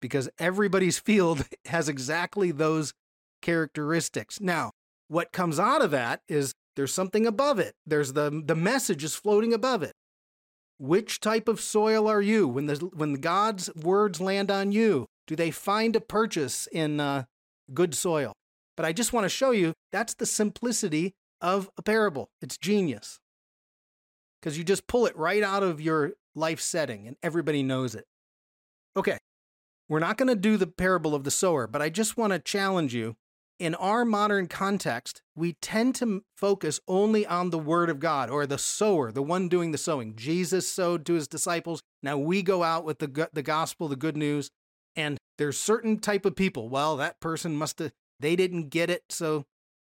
[0.00, 2.94] because everybody's field has exactly those
[3.42, 4.40] characteristics.
[4.40, 4.72] Now,
[5.08, 7.74] what comes out of that is there's something above it.
[7.84, 9.94] There's the the message is floating above it.
[10.80, 12.48] Which type of soil are you?
[12.48, 17.24] When the when God's words land on you, do they find a purchase in uh,
[17.74, 18.32] good soil?
[18.78, 21.12] But I just want to show you that's the simplicity
[21.42, 22.30] of a parable.
[22.40, 23.18] It's genius
[24.40, 28.06] because you just pull it right out of your life setting and everybody knows it.
[28.96, 29.18] Okay,
[29.86, 32.38] we're not going to do the parable of the sower, but I just want to
[32.38, 33.16] challenge you.
[33.60, 38.46] In our modern context, we tend to focus only on the word of God or
[38.46, 40.16] the sower, the one doing the sowing.
[40.16, 41.82] Jesus sowed to his disciples.
[42.02, 44.50] Now we go out with the, the gospel, the good news,
[44.96, 46.70] and there's certain type of people.
[46.70, 49.04] Well, that person must have, they didn't get it.
[49.10, 49.44] So,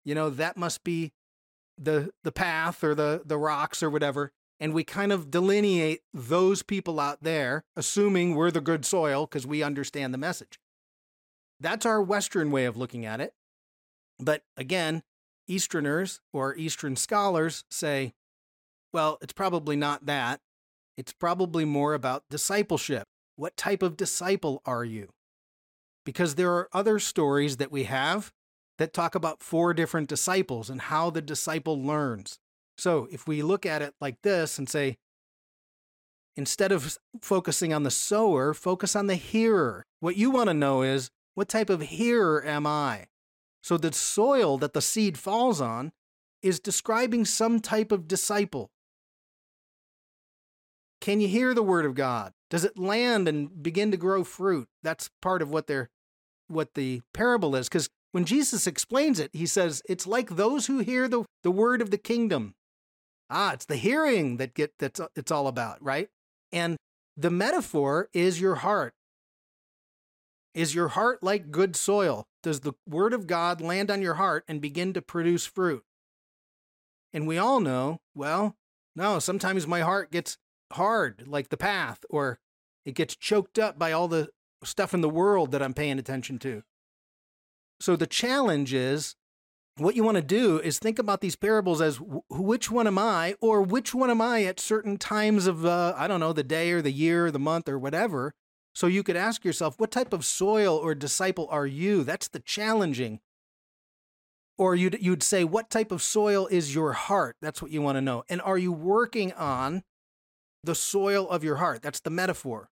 [0.04, 1.14] you know, that must be
[1.78, 6.62] the the path or the the rocks or whatever and we kind of delineate those
[6.62, 10.60] people out there assuming we're the good soil because we understand the message
[11.58, 13.34] that's our western way of looking at it
[14.18, 15.02] but again
[15.46, 18.12] easterners or eastern scholars say
[18.92, 20.40] well it's probably not that
[20.96, 25.08] it's probably more about discipleship what type of disciple are you
[26.04, 28.32] because there are other stories that we have
[28.78, 32.38] that talk about four different disciples and how the disciple learns.
[32.76, 34.96] So if we look at it like this and say,
[36.36, 39.84] instead of focusing on the sower, focus on the hearer.
[40.00, 43.06] What you want to know is, what type of hearer am I?
[43.64, 45.92] So the soil that the seed falls on
[46.42, 48.70] is describing some type of disciple.
[51.00, 52.34] Can you hear the word of God?
[52.50, 54.68] Does it land and begin to grow fruit?
[54.82, 55.88] That's part of what they're
[56.46, 60.80] what the parable is because when Jesus explains it, he says, It's like those who
[60.80, 62.52] hear the, the word of the kingdom.
[63.30, 66.08] Ah, it's the hearing that get that's it's all about, right?
[66.52, 66.76] And
[67.16, 68.92] the metaphor is your heart.
[70.52, 72.26] Is your heart like good soil?
[72.44, 75.82] Does the word of God land on your heart and begin to produce fruit?
[77.12, 78.54] And we all know, well,
[78.94, 80.36] no, sometimes my heart gets
[80.74, 82.38] hard, like the path, or
[82.84, 84.28] it gets choked up by all the
[84.62, 86.62] stuff in the world that I'm paying attention to.
[87.80, 89.16] So the challenge is
[89.78, 93.36] what you want to do is think about these parables as which one am I,
[93.40, 96.72] or which one am I at certain times of, uh, I don't know, the day
[96.72, 98.34] or the year or the month or whatever.
[98.74, 102.02] So you could ask yourself, what type of soil or disciple are you?
[102.02, 103.20] That's the challenging.
[104.58, 107.36] Or you'd, you'd say, what type of soil is your heart?
[107.40, 108.24] That's what you want to know.
[108.28, 109.84] And are you working on
[110.62, 111.82] the soil of your heart?
[111.82, 112.68] That's the metaphor.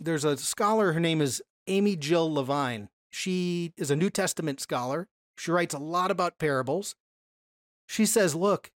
[0.00, 2.88] There's a scholar, her name is Amy Jill Levine.
[3.10, 5.08] She is a New Testament scholar.
[5.38, 6.94] She writes a lot about parables.
[7.86, 8.70] She says, look,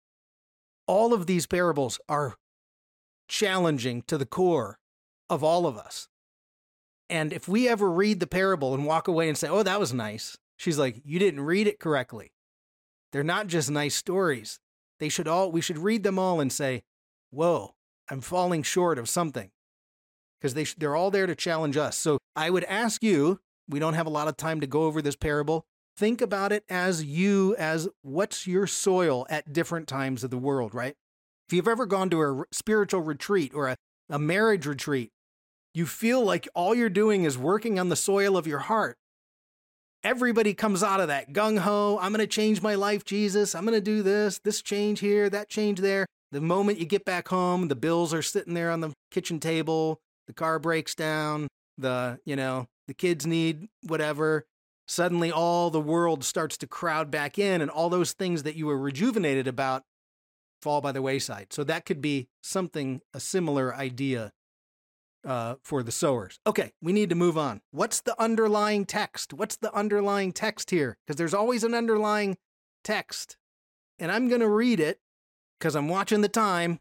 [0.86, 2.36] all of these parables are
[3.28, 4.78] challenging to the core
[5.28, 6.08] of all of us.
[7.10, 9.92] And if we ever read the parable and walk away and say, oh, that was
[9.92, 12.32] nice, she's like, you didn't read it correctly.
[13.12, 14.60] They're not just nice stories.
[15.00, 16.82] They should all, we should read them all and say,
[17.30, 17.74] whoa,
[18.08, 19.50] I'm falling short of something.
[20.40, 21.96] Because they, they're all there to challenge us.
[21.96, 25.02] So I would ask you, we don't have a lot of time to go over
[25.02, 25.64] this parable.
[25.96, 30.74] Think about it as you, as what's your soil at different times of the world,
[30.74, 30.94] right?
[31.48, 33.76] If you've ever gone to a spiritual retreat or a,
[34.08, 35.10] a marriage retreat,
[35.74, 38.96] you feel like all you're doing is working on the soil of your heart.
[40.02, 41.98] Everybody comes out of that gung ho.
[42.00, 43.54] I'm going to change my life, Jesus.
[43.54, 46.06] I'm going to do this, this change here, that change there.
[46.32, 50.00] The moment you get back home, the bills are sitting there on the kitchen table,
[50.26, 54.46] the car breaks down, the, you know, the kids need whatever.
[54.88, 58.66] Suddenly all the world starts to crowd back in and all those things that you
[58.66, 59.82] were rejuvenated about
[60.62, 61.52] fall by the wayside.
[61.52, 64.32] So that could be something, a similar idea
[65.24, 66.40] uh, for the sowers.
[66.46, 67.60] Okay, we need to move on.
[67.70, 69.32] What's the underlying text?
[69.32, 70.96] What's the underlying text here?
[71.06, 72.36] Because there's always an underlying
[72.84, 73.36] text.
[73.98, 75.00] And I'm going to read it
[75.58, 76.80] because I'm watching the time.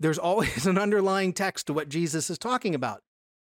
[0.00, 3.02] There's always an underlying text to what Jesus is talking about.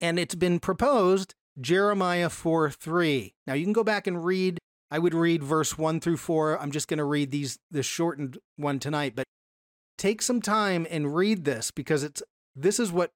[0.01, 3.35] And it's been proposed Jeremiah 4 3.
[3.47, 4.59] Now you can go back and read.
[4.91, 6.61] I would read verse 1 through 4.
[6.61, 9.25] I'm just going to read these this shortened one tonight, but
[9.97, 12.23] take some time and read this because it's
[12.57, 13.13] this is what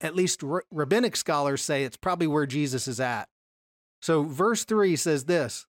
[0.00, 3.28] at least rabbinic scholars say it's probably where Jesus is at.
[4.02, 5.66] So, verse 3 says this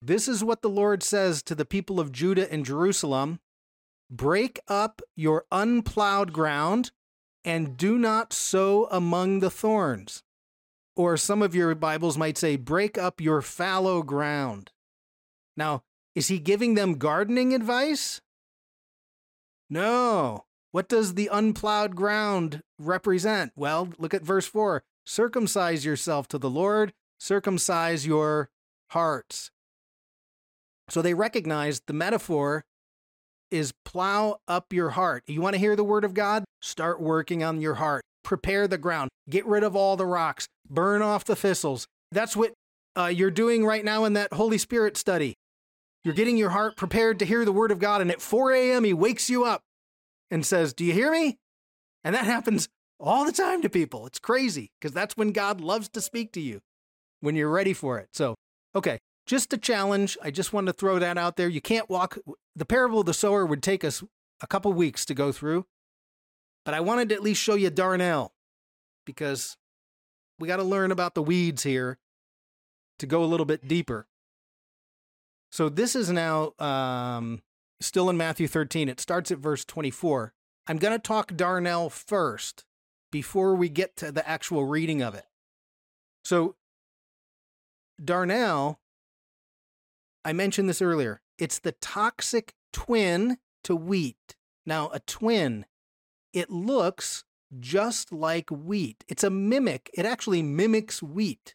[0.00, 3.40] This is what the Lord says to the people of Judah and Jerusalem
[4.10, 6.92] Break up your unplowed ground
[7.44, 10.22] and do not sow among the thorns.
[10.96, 14.72] Or some of your Bibles might say, Break up your fallow ground.
[15.56, 15.82] Now,
[16.14, 18.20] is he giving them gardening advice?
[19.70, 20.46] No.
[20.70, 23.52] What does the unplowed ground represent?
[23.56, 28.50] Well, look at verse 4 circumcise yourself to the Lord, circumcise your
[28.90, 29.50] hearts.
[30.90, 32.64] So they recognize the metaphor
[33.50, 35.22] is plow up your heart.
[35.26, 36.44] You want to hear the word of God?
[36.60, 38.04] Start working on your heart.
[38.22, 39.08] Prepare the ground.
[39.30, 40.46] Get rid of all the rocks.
[40.68, 41.86] Burn off the thistles.
[42.12, 42.52] That's what
[42.94, 45.34] uh, you're doing right now in that Holy Spirit study.
[46.04, 48.84] You're getting your heart prepared to hear the word of God, and at 4 a.m.,
[48.84, 49.62] He wakes you up
[50.30, 51.38] and says, Do you hear me?
[52.04, 52.68] And that happens
[53.00, 54.06] all the time to people.
[54.06, 56.60] It's crazy because that's when God loves to speak to you
[57.20, 58.08] when you're ready for it.
[58.12, 58.34] So,
[58.74, 60.16] okay, just a challenge.
[60.22, 61.48] I just wanted to throw that out there.
[61.48, 62.18] You can't walk.
[62.56, 64.02] The parable of the sower would take us
[64.40, 65.66] a couple weeks to go through,
[66.64, 68.30] but I wanted to at least show you darnel
[69.04, 69.56] because
[70.38, 71.98] we got to learn about the weeds here
[72.98, 74.06] to go a little bit deeper.
[75.50, 77.42] So this is now um,
[77.80, 78.88] still in Matthew 13.
[78.88, 80.32] It starts at verse 24.
[80.66, 82.64] I'm going to talk darnel first
[83.10, 85.24] before we get to the actual reading of it.
[86.24, 86.56] So,
[88.02, 88.76] darnel,
[90.24, 94.36] I mentioned this earlier, it's the toxic twin to wheat.
[94.66, 95.64] Now, a twin,
[96.34, 97.24] it looks
[97.58, 99.04] just like wheat.
[99.08, 101.54] It's a mimic, it actually mimics wheat.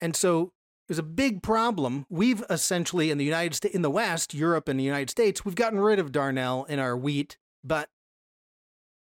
[0.00, 0.53] And so
[0.88, 2.06] is a big problem.
[2.10, 5.54] We've essentially in the United States, in the West, Europe and the United States, we've
[5.54, 7.88] gotten rid of darnel in our wheat, but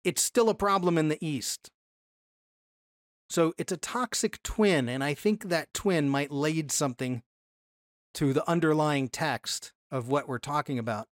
[0.04, 1.70] it's still a problem in the East.
[3.28, 7.22] So it's a toxic twin, and I think that twin might lead something
[8.14, 11.08] to the underlying text of what we're talking about.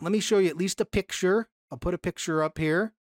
[0.00, 1.48] Let me show you at least a picture.
[1.70, 2.92] I'll put a picture up here.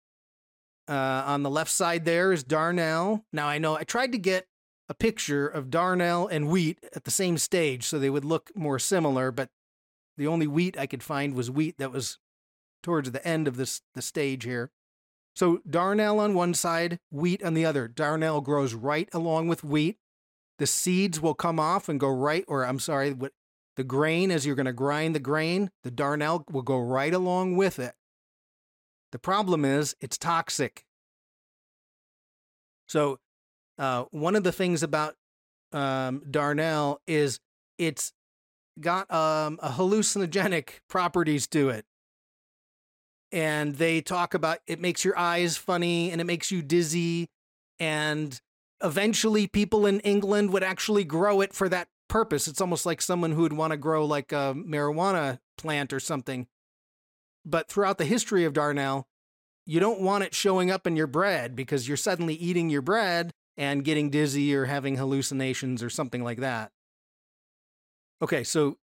[0.87, 3.23] Uh, on the left side there is darnel.
[3.33, 4.47] Now I know I tried to get
[4.89, 8.79] a picture of darnel and wheat at the same stage so they would look more
[8.79, 9.49] similar, but
[10.17, 12.17] the only wheat I could find was wheat that was
[12.81, 14.71] towards the end of this the stage here.
[15.35, 17.87] So darnel on one side, wheat on the other.
[17.87, 19.97] Darnel grows right along with wheat.
[20.57, 23.15] The seeds will come off and go right, or I'm sorry,
[23.75, 27.55] the grain as you're going to grind the grain, the darnel will go right along
[27.55, 27.93] with it.
[29.11, 30.83] The problem is it's toxic.
[32.87, 33.19] So
[33.77, 35.15] uh, one of the things about
[35.71, 37.39] um, darnel is
[37.77, 38.13] it's
[38.79, 41.85] got um, a hallucinogenic properties to it.
[43.31, 47.27] And they talk about it makes your eyes funny and it makes you dizzy.
[47.79, 48.39] And
[48.81, 52.47] eventually, people in England would actually grow it for that purpose.
[52.47, 56.47] It's almost like someone who would want to grow like a marijuana plant or something.
[57.45, 59.03] But throughout the history of darnel,
[59.65, 63.33] you don't want it showing up in your bread because you're suddenly eating your bread
[63.57, 66.71] and getting dizzy or having hallucinations or something like that.
[68.21, 68.77] Okay, so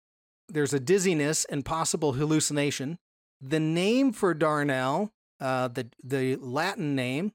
[0.49, 2.99] there's a dizziness and possible hallucination.
[3.41, 5.11] The name for darnel,
[5.41, 7.33] uh, the the Latin name,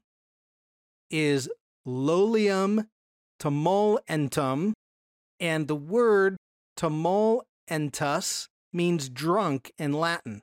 [1.10, 1.48] is
[1.86, 2.86] Lolium
[3.40, 4.72] tumulentum,
[5.38, 6.36] and the word
[6.76, 10.42] tumulentus means drunk in Latin.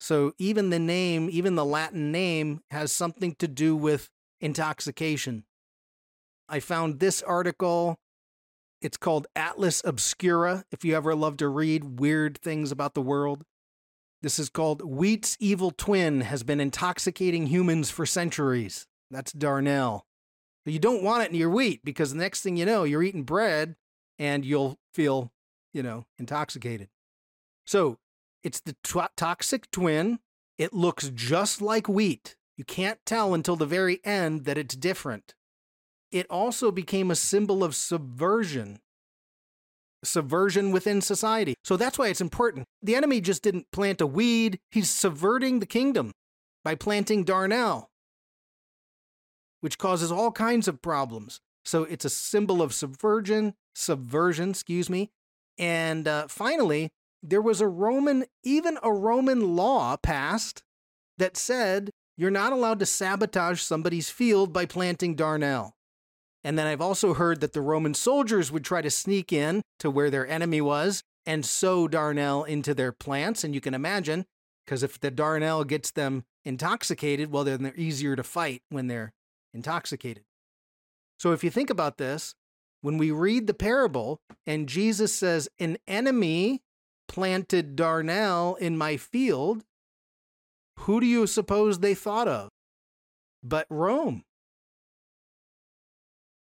[0.00, 5.44] So even the name, even the Latin name, has something to do with intoxication.
[6.48, 7.98] I found this article.
[8.80, 13.44] It's called Atlas Obscura, if you ever love to read weird things about the world.
[14.22, 18.86] This is called Wheat's Evil Twin Has Been Intoxicating Humans for Centuries.
[19.10, 20.02] That's Darnel.
[20.64, 23.02] But you don't want it in your wheat because the next thing you know, you're
[23.02, 23.76] eating bread
[24.18, 25.30] and you'll feel,
[25.72, 26.88] you know, intoxicated.
[27.66, 27.98] So
[28.42, 30.20] it's the t- toxic twin.
[30.56, 32.36] It looks just like wheat.
[32.56, 35.34] You can't tell until the very end that it's different.
[36.14, 38.78] It also became a symbol of subversion,
[40.04, 41.54] subversion within society.
[41.64, 42.66] So that's why it's important.
[42.80, 46.12] The enemy just didn't plant a weed, he's subverting the kingdom
[46.62, 47.86] by planting darnel,
[49.60, 51.40] which causes all kinds of problems.
[51.64, 55.10] So it's a symbol of subversion, subversion, excuse me.
[55.58, 56.90] And uh, finally,
[57.24, 60.62] there was a Roman, even a Roman law passed
[61.18, 65.73] that said you're not allowed to sabotage somebody's field by planting darnel.
[66.44, 69.90] And then I've also heard that the Roman soldiers would try to sneak in to
[69.90, 73.42] where their enemy was and sow darnel into their plants.
[73.42, 74.26] And you can imagine,
[74.64, 79.12] because if the darnel gets them intoxicated, well, then they're easier to fight when they're
[79.54, 80.24] intoxicated.
[81.18, 82.34] So if you think about this,
[82.82, 86.60] when we read the parable and Jesus says, An enemy
[87.08, 89.64] planted darnel in my field,
[90.80, 92.50] who do you suppose they thought of?
[93.42, 94.24] But Rome.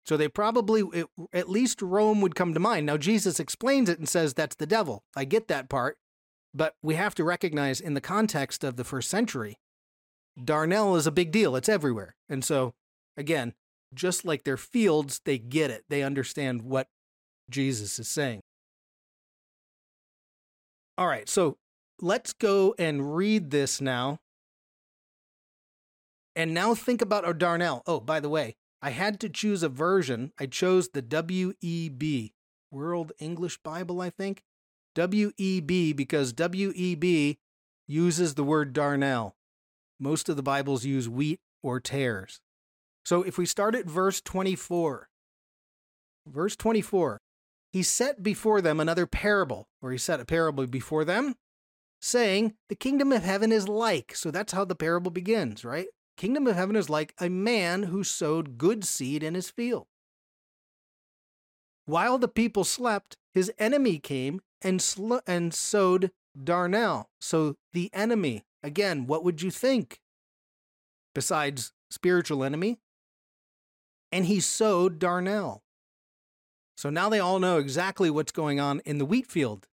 [0.07, 2.87] So they probably, it, at least Rome would come to mind.
[2.87, 5.05] Now, Jesus explains it and says that's the devil.
[5.15, 5.99] I get that part.
[6.53, 9.59] But we have to recognize in the context of the first century,
[10.39, 11.55] darnel is a big deal.
[11.55, 12.17] It's everywhere.
[12.29, 12.75] And so,
[13.17, 13.55] again,
[13.95, 15.85] just like their fields, they get it.
[15.89, 16.89] They understand what
[17.49, 18.41] Jesus is saying.
[20.99, 21.57] All right, so
[22.01, 24.19] let's go and read this now.
[26.37, 27.83] And now think about our darnel.
[27.87, 30.33] Oh, by the way, I had to choose a version.
[30.39, 32.33] I chose the WEB,
[32.71, 34.43] World English Bible, I think.
[34.97, 37.37] WEB because WEB
[37.87, 39.33] uses the word darnel.
[39.99, 42.41] Most of the Bibles use wheat or tares.
[43.05, 45.09] So if we start at verse 24,
[46.27, 47.21] verse 24,
[47.73, 51.37] he set before them another parable, or he set a parable before them,
[52.01, 54.15] saying, The kingdom of heaven is like.
[54.17, 55.87] So that's how the parable begins, right?
[56.21, 59.87] Kingdom of heaven is like a man who sowed good seed in his field.
[61.87, 67.07] While the people slept, his enemy came and, sl- and sowed darnel.
[67.23, 70.03] So the enemy, again, what would you think?
[71.15, 72.81] Besides spiritual enemy,
[74.13, 75.61] and he sowed darnel.
[76.77, 79.69] So now they all know exactly what's going on in the wheat field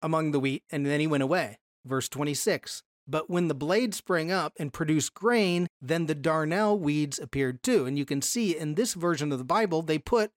[0.00, 1.58] among the wheat, and then he went away.
[1.84, 2.84] Verse 26.
[3.06, 7.86] But when the blade sprang up and produced grain, then the darnel weeds appeared too.
[7.86, 10.30] And you can see in this version of the Bible, they put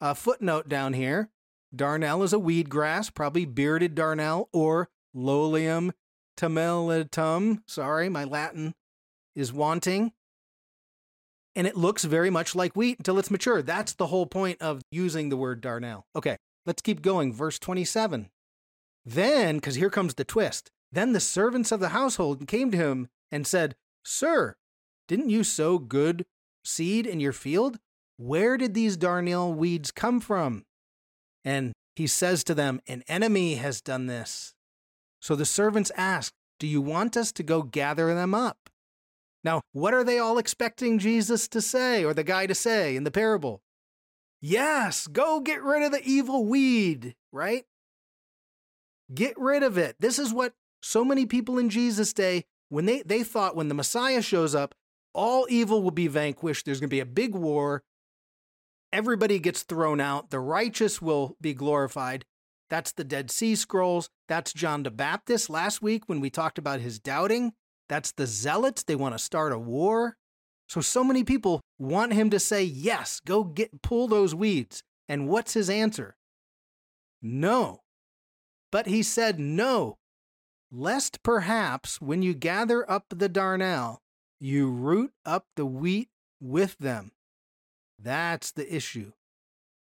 [0.00, 1.30] a footnote down here.
[1.74, 5.92] Darnel is a weed grass, probably bearded darnel or Lolium
[6.36, 7.58] tumulentum.
[7.66, 8.74] Sorry, my Latin
[9.34, 10.12] is wanting
[11.58, 13.62] and it looks very much like wheat until it's mature.
[13.62, 16.04] That's the whole point of using the word darnel.
[16.14, 17.32] Okay, let's keep going.
[17.32, 18.30] Verse 27.
[19.04, 23.08] Then, because here comes the twist, then the servants of the household came to him
[23.30, 24.56] and said, Sir,
[25.06, 26.24] didn't you sow good
[26.64, 27.78] seed in your field?
[28.16, 30.64] Where did these darnel weeds come from?
[31.44, 34.54] And he says to them, An enemy has done this.
[35.20, 38.70] So the servants asked, Do you want us to go gather them up?
[39.44, 43.04] Now, what are they all expecting Jesus to say or the guy to say in
[43.04, 43.62] the parable?
[44.40, 47.64] Yes, go get rid of the evil weed, right?
[49.12, 49.96] Get rid of it.
[50.00, 50.52] This is what
[50.82, 54.74] so many people in Jesus' day, when they, they thought when the Messiah shows up,
[55.14, 56.64] all evil will be vanquished.
[56.66, 57.82] There's going to be a big war.
[58.92, 60.30] Everybody gets thrown out.
[60.30, 62.24] The righteous will be glorified.
[62.70, 64.10] That's the Dead Sea Scrolls.
[64.28, 67.52] That's John the Baptist last week when we talked about his doubting.
[67.88, 68.82] That's the zealots.
[68.82, 70.16] They want to start a war.
[70.68, 74.82] So, so many people want him to say, yes, go get, pull those weeds.
[75.08, 76.16] And what's his answer?
[77.22, 77.80] No.
[78.70, 79.96] But he said, no,
[80.70, 83.98] lest perhaps when you gather up the darnel,
[84.40, 86.08] you root up the wheat
[86.40, 87.12] with them.
[87.98, 89.12] That's the issue.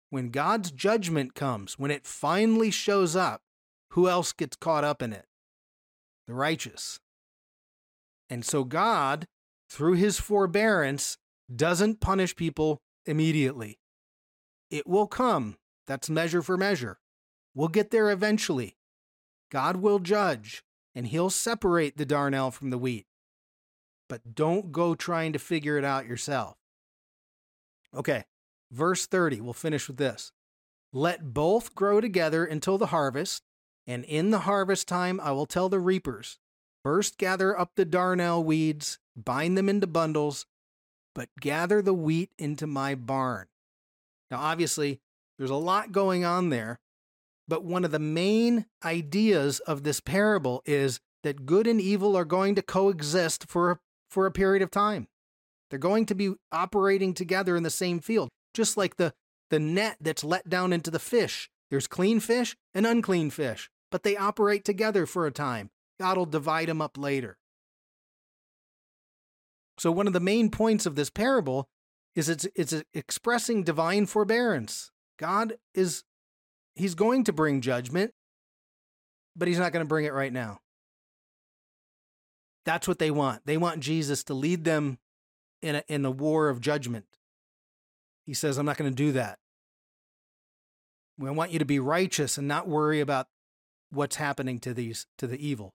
[0.10, 3.42] When God's judgment comes, when it finally shows up,
[3.92, 5.26] who else gets caught up in it?
[6.28, 7.00] The righteous.
[8.30, 9.28] And so God
[9.70, 11.18] through his forbearance,
[11.54, 13.80] doesn't punish people immediately.
[14.70, 15.58] It will come.
[15.88, 17.00] That's measure for measure.
[17.56, 18.76] We'll get there eventually.
[19.50, 20.64] God will judge,
[20.98, 23.06] and he'll separate the darnel from the wheat.
[24.10, 26.58] But don't go trying to figure it out yourself.
[27.96, 28.24] Okay,
[28.72, 30.32] verse 30, we'll finish with this.
[30.92, 33.44] Let both grow together until the harvest,
[33.86, 36.40] and in the harvest time I will tell the reapers
[36.84, 40.48] First gather up the darnel weeds, bind them into bundles,
[41.14, 43.48] but gather the wheat into my barn.
[44.32, 45.02] Now, obviously,
[45.38, 46.80] there's a lot going on there,
[47.48, 52.26] but one of the main ideas of this parable is that good and evil are
[52.26, 53.80] going to coexist for,
[54.10, 55.08] for a period of time.
[55.70, 59.14] They're going to be operating together in the same field, just like the,
[59.50, 61.50] the net that's let down into the fish.
[61.70, 65.70] There's clean fish and unclean fish, but they operate together for a time.
[66.00, 67.38] God will divide them up later.
[69.78, 71.68] So, one of the main points of this parable
[72.16, 74.92] is it's, it's expressing divine forbearance.
[75.20, 76.04] God is,
[76.78, 78.14] He's going to bring judgment,
[79.36, 80.60] but He's not going to bring it right now.
[82.66, 83.46] That's what they want.
[83.46, 85.00] They want Jesus to lead them
[85.62, 87.06] in a, in a war of judgment.
[88.26, 89.40] He says, I'm not going to do that.
[91.26, 93.28] I want you to be righteous and not worry about
[93.90, 95.74] what's happening to these to the evil.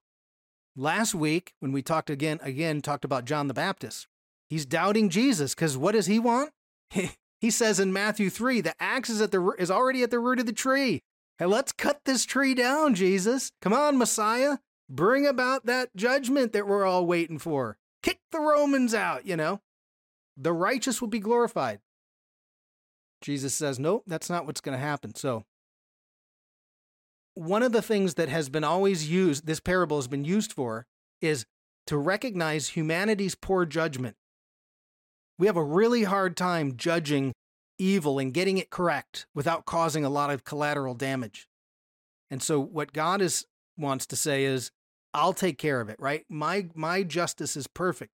[0.76, 4.06] Last week, when we talked again, again talked about John the Baptist,
[4.48, 6.50] he's doubting Jesus because what does he want?
[7.50, 10.46] says in Matthew 3, the axe is, at the, is already at the root of
[10.46, 11.02] the tree.
[11.38, 13.50] Hey, let's cut this tree down, Jesus.
[13.60, 14.58] Come on, Messiah.
[14.88, 17.78] Bring about that judgment that we're all waiting for.
[18.02, 19.60] Kick the Romans out, you know.
[20.36, 21.80] The righteous will be glorified.
[23.20, 25.14] Jesus says, nope, that's not what's going to happen.
[25.14, 25.44] So
[27.34, 30.86] one of the things that has been always used, this parable has been used for,
[31.20, 31.46] is
[31.86, 34.16] to recognize humanity's poor judgment.
[35.42, 37.32] We have a really hard time judging
[37.76, 41.48] evil and getting it correct without causing a lot of collateral damage.
[42.30, 43.44] And so what God is
[43.76, 44.70] wants to say is
[45.12, 46.24] I'll take care of it, right?
[46.28, 48.12] My my justice is perfect.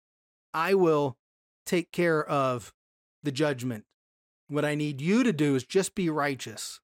[0.55, 1.19] I will
[1.67, 2.73] take care of
[3.23, 3.85] the judgment.
[4.49, 6.81] What I need you to do is just be righteous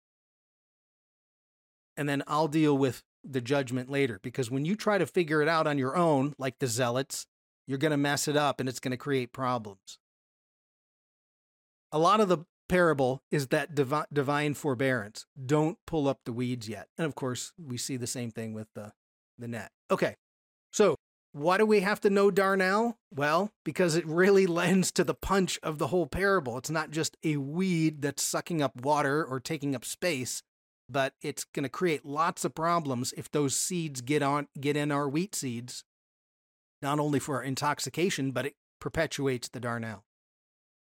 [1.97, 4.21] and then I'll deal with the judgment later.
[4.23, 7.25] Because when you try to figure it out on your own, like the zealots,
[7.67, 9.99] you're going to mess it up and it's going to create problems.
[11.95, 12.39] A lot of the
[12.69, 15.27] parable is that divi- divine forbearance.
[15.47, 16.89] Don't pull up the weeds yet.
[16.99, 18.93] And of course, we see the same thing with the,
[19.39, 19.71] the net.
[19.93, 20.17] Okay,
[20.73, 20.97] so
[21.31, 22.97] why do we have to know darnel?
[23.15, 26.59] Well, because it really lends to the punch of the whole parable.
[26.59, 30.43] It's not just a weed that's sucking up water or taking up space
[30.89, 34.93] but it's going to create lots of problems if those seeds get on get in
[34.93, 35.85] our wheat seeds
[36.83, 40.03] not only for intoxication but it perpetuates the darnel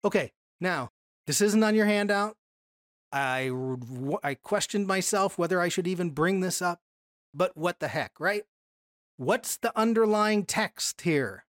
[0.06, 0.32] okay
[0.62, 0.90] now
[1.28, 2.36] this isn't on your handout.
[3.12, 3.52] I
[4.24, 6.82] i questioned myself whether i should even bring this up
[7.34, 8.44] but what the heck right?
[9.18, 11.46] What's the underlying text here?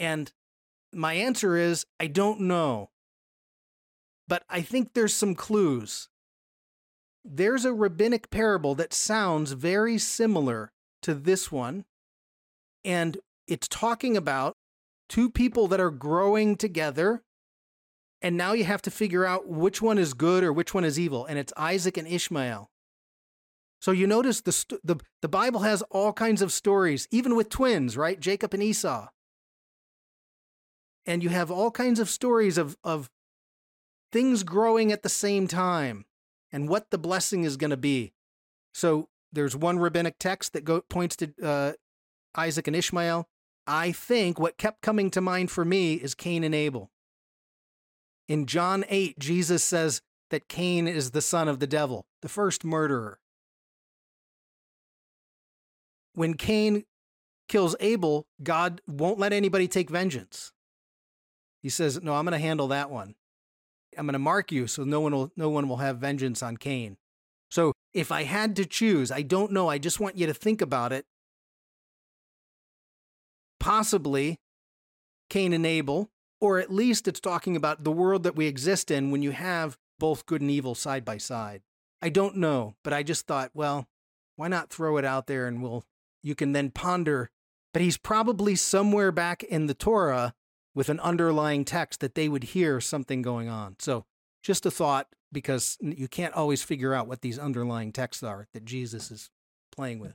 [0.00, 0.32] And
[0.92, 2.90] my answer is i don't know.
[4.28, 6.08] But I think there's some clues.
[7.24, 10.72] There's a rabbinic parable that sounds very similar
[11.02, 11.84] to this one,
[12.84, 14.55] and it's talking about
[15.08, 17.22] two people that are growing together.
[18.22, 20.98] And now you have to figure out which one is good or which one is
[20.98, 22.70] evil, and it's Isaac and Ishmael.
[23.80, 27.50] So you notice the, st- the, the Bible has all kinds of stories, even with
[27.50, 28.18] twins, right?
[28.18, 29.08] Jacob and Esau.
[31.04, 33.10] And you have all kinds of stories of, of
[34.12, 36.06] things growing at the same time
[36.50, 38.12] and what the blessing is going to be.
[38.72, 41.72] So there's one rabbinic text that go, points to uh,
[42.34, 43.28] Isaac and Ishmael.
[43.66, 46.90] I think what kept coming to mind for me is Cain and Abel.
[48.28, 52.64] In John 8, Jesus says that Cain is the son of the devil, the first
[52.64, 53.18] murderer.
[56.14, 56.84] When Cain
[57.48, 60.52] kills Abel, God won't let anybody take vengeance.
[61.62, 63.14] He says, No, I'm going to handle that one.
[63.98, 66.56] I'm going to mark you so no one will no one will have vengeance on
[66.56, 66.96] Cain.
[67.50, 70.60] So if I had to choose, I don't know, I just want you to think
[70.60, 71.06] about it.
[73.66, 74.38] Possibly
[75.28, 76.08] Cain and Abel,
[76.40, 79.76] or at least it's talking about the world that we exist in when you have
[79.98, 81.62] both good and evil side by side.
[82.00, 83.88] I don't know, but I just thought, well,
[84.36, 85.84] why not throw it out there and we'll
[86.22, 87.30] you can then ponder.
[87.72, 90.34] But he's probably somewhere back in the Torah
[90.74, 93.76] with an underlying text that they would hear something going on.
[93.80, 94.04] So,
[94.42, 98.64] just a thought because you can't always figure out what these underlying texts are that
[98.64, 99.30] Jesus is
[99.72, 100.14] playing with.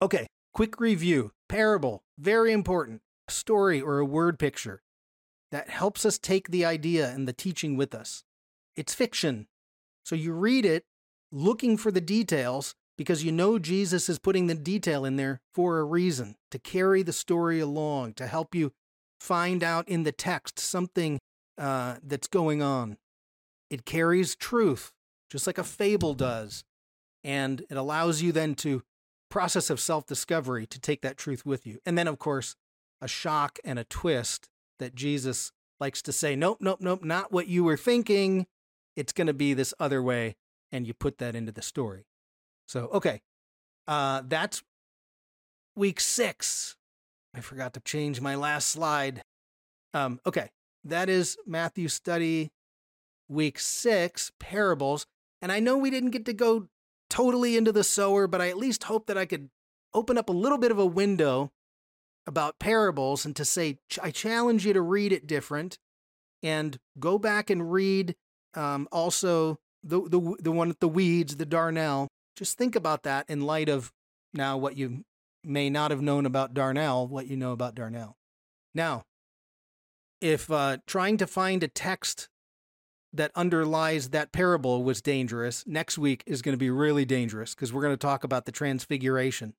[0.00, 1.32] Okay, quick review.
[1.48, 3.02] Parable, very important.
[3.28, 4.82] A story or a word picture
[5.50, 8.24] that helps us take the idea and the teaching with us.
[8.76, 9.46] It's fiction.
[10.04, 10.84] So you read it
[11.32, 15.78] looking for the details because you know Jesus is putting the detail in there for
[15.78, 18.72] a reason to carry the story along, to help you
[19.20, 21.18] find out in the text something
[21.58, 22.96] uh, that's going on.
[23.70, 24.92] It carries truth,
[25.30, 26.64] just like a fable does.
[27.24, 28.82] And it allows you then to
[29.30, 31.78] process of self discovery to take that truth with you.
[31.84, 32.56] And then, of course,
[33.00, 34.48] a shock and a twist
[34.78, 38.46] that Jesus likes to say, nope, nope, nope, not what you were thinking.
[38.96, 40.36] It's going to be this other way.
[40.72, 42.06] And you put that into the story.
[42.66, 43.20] So, okay.
[43.86, 44.62] Uh, that's
[45.76, 46.76] week six.
[47.34, 49.22] I forgot to change my last slide.
[49.94, 50.50] Um, okay.
[50.84, 52.50] That is Matthew study
[53.28, 55.06] week six, parables.
[55.42, 56.68] And I know we didn't get to go
[57.08, 59.50] totally into the sower, but I at least hope that I could
[59.94, 61.50] open up a little bit of a window
[62.26, 65.78] about parables and to say, I challenge you to read it different
[66.42, 68.14] and go back and read
[68.54, 72.08] um, also the, the, the one with the weeds, the darnel.
[72.36, 73.92] Just think about that in light of
[74.34, 75.04] now what you
[75.44, 78.14] may not have known about darnel, what you know about darnel.
[78.74, 79.04] Now,
[80.20, 82.28] if uh, trying to find a text
[83.16, 87.72] that underlies that parable was dangerous, next week is going to be really dangerous because
[87.72, 89.54] we're going to talk about the transfiguration.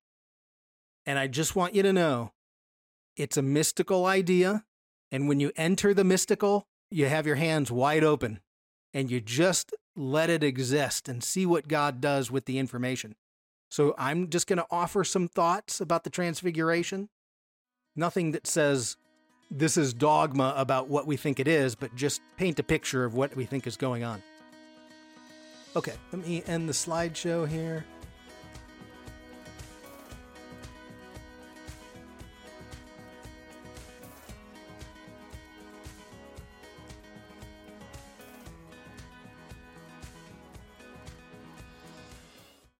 [1.06, 2.32] And I just want you to know
[3.16, 4.64] it's a mystical idea.
[5.10, 8.40] And when you enter the mystical, you have your hands wide open
[8.94, 13.16] and you just let it exist and see what God does with the information.
[13.70, 17.08] So I'm just going to offer some thoughts about the transfiguration.
[17.96, 18.96] Nothing that says
[19.50, 23.14] this is dogma about what we think it is, but just paint a picture of
[23.14, 24.22] what we think is going on.
[25.76, 27.84] Okay, let me end the slideshow here.